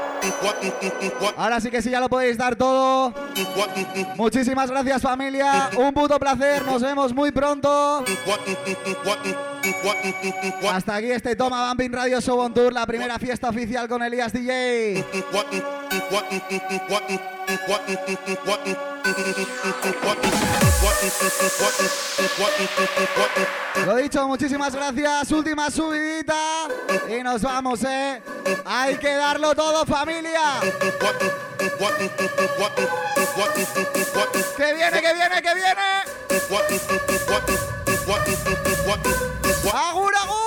Ahora 1.37 1.61
sí 1.61 1.71
que 1.71 1.83
sí, 1.83 1.91
ya 1.91 2.01
lo 2.01 2.09
podéis 2.09 2.39
dar 2.39 2.57
todo. 2.57 3.13
Muchísimas 4.17 4.71
gracias 4.71 5.03
familia. 5.03 5.71
Un 5.77 5.93
puto 5.93 6.19
placer. 6.19 6.65
Nos 6.65 6.83
vemos 6.83 7.13
muy 7.13 7.33
pronto. 7.33 8.05
Hasta 10.71 10.97
aquí 10.97 11.11
este 11.11 11.37
Toma 11.37 11.69
Bumping 11.69 11.93
Radio 11.93 12.21
Show 12.21 12.39
on 12.41 12.53
Tour, 12.53 12.73
la 12.73 12.87
primera 12.87 13.19
fiesta 13.19 13.49
oficial 13.49 13.89
con 13.89 14.03
Elías 14.03 14.33
DJ. 14.33 15.05
Lo 23.87 23.97
dicho, 23.97 24.29
muchísimas 24.29 24.75
gracias. 24.75 25.31
Última 25.33 25.71
subidita. 25.71 26.69
Y 27.09 27.23
nos 27.23 27.43
vamos, 27.43 27.83
¿eh? 27.85 28.23
Hay 28.65 28.97
que 28.97 29.15
darlo 29.15 29.55
todo, 29.55 29.85
familia. 29.85 30.61
Que 34.57 34.75
viene, 34.75 35.01
que 35.01 35.15
viene, 35.15 35.43
que 35.43 35.55
viene. 35.55 35.83
Agur, 39.71 40.11
agur. 40.23 40.43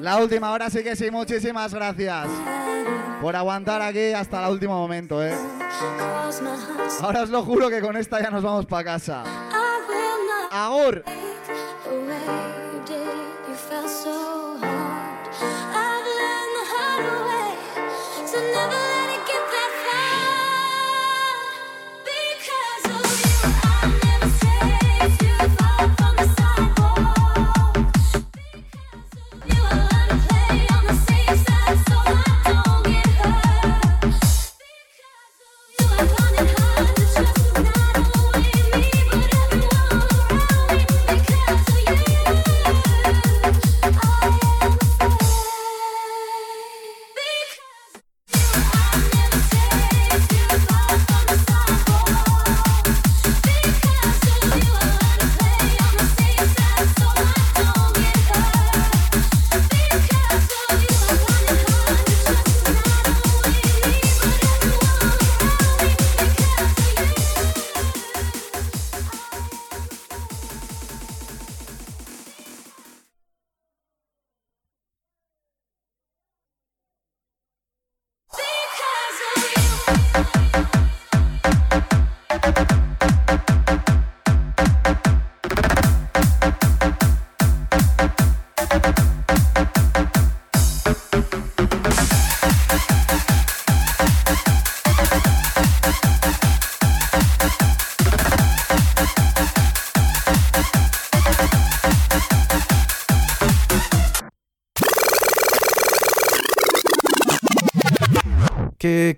La 0.00 0.18
última, 0.18 0.48
ahora 0.48 0.68
sí 0.68 0.82
que 0.82 0.94
sí, 0.96 1.10
muchísimas 1.10 1.72
gracias 1.72 2.28
por 3.20 3.34
aguantar 3.34 3.80
aquí 3.80 4.12
hasta 4.12 4.44
el 4.44 4.52
último 4.52 4.76
momento, 4.76 5.24
¿eh? 5.24 5.34
Ahora 7.00 7.22
os 7.22 7.30
lo 7.30 7.42
juro 7.42 7.70
que 7.70 7.80
con 7.80 7.96
esta 7.96 8.20
ya 8.20 8.30
nos 8.30 8.42
vamos 8.42 8.66
para 8.66 8.84
casa. 8.84 9.22
Agur. 10.50 11.02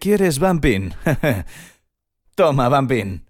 Quieres, 0.04 0.38
Bumpin? 0.38 0.92
Toma, 2.36 2.68
Bumpin. 2.68 3.23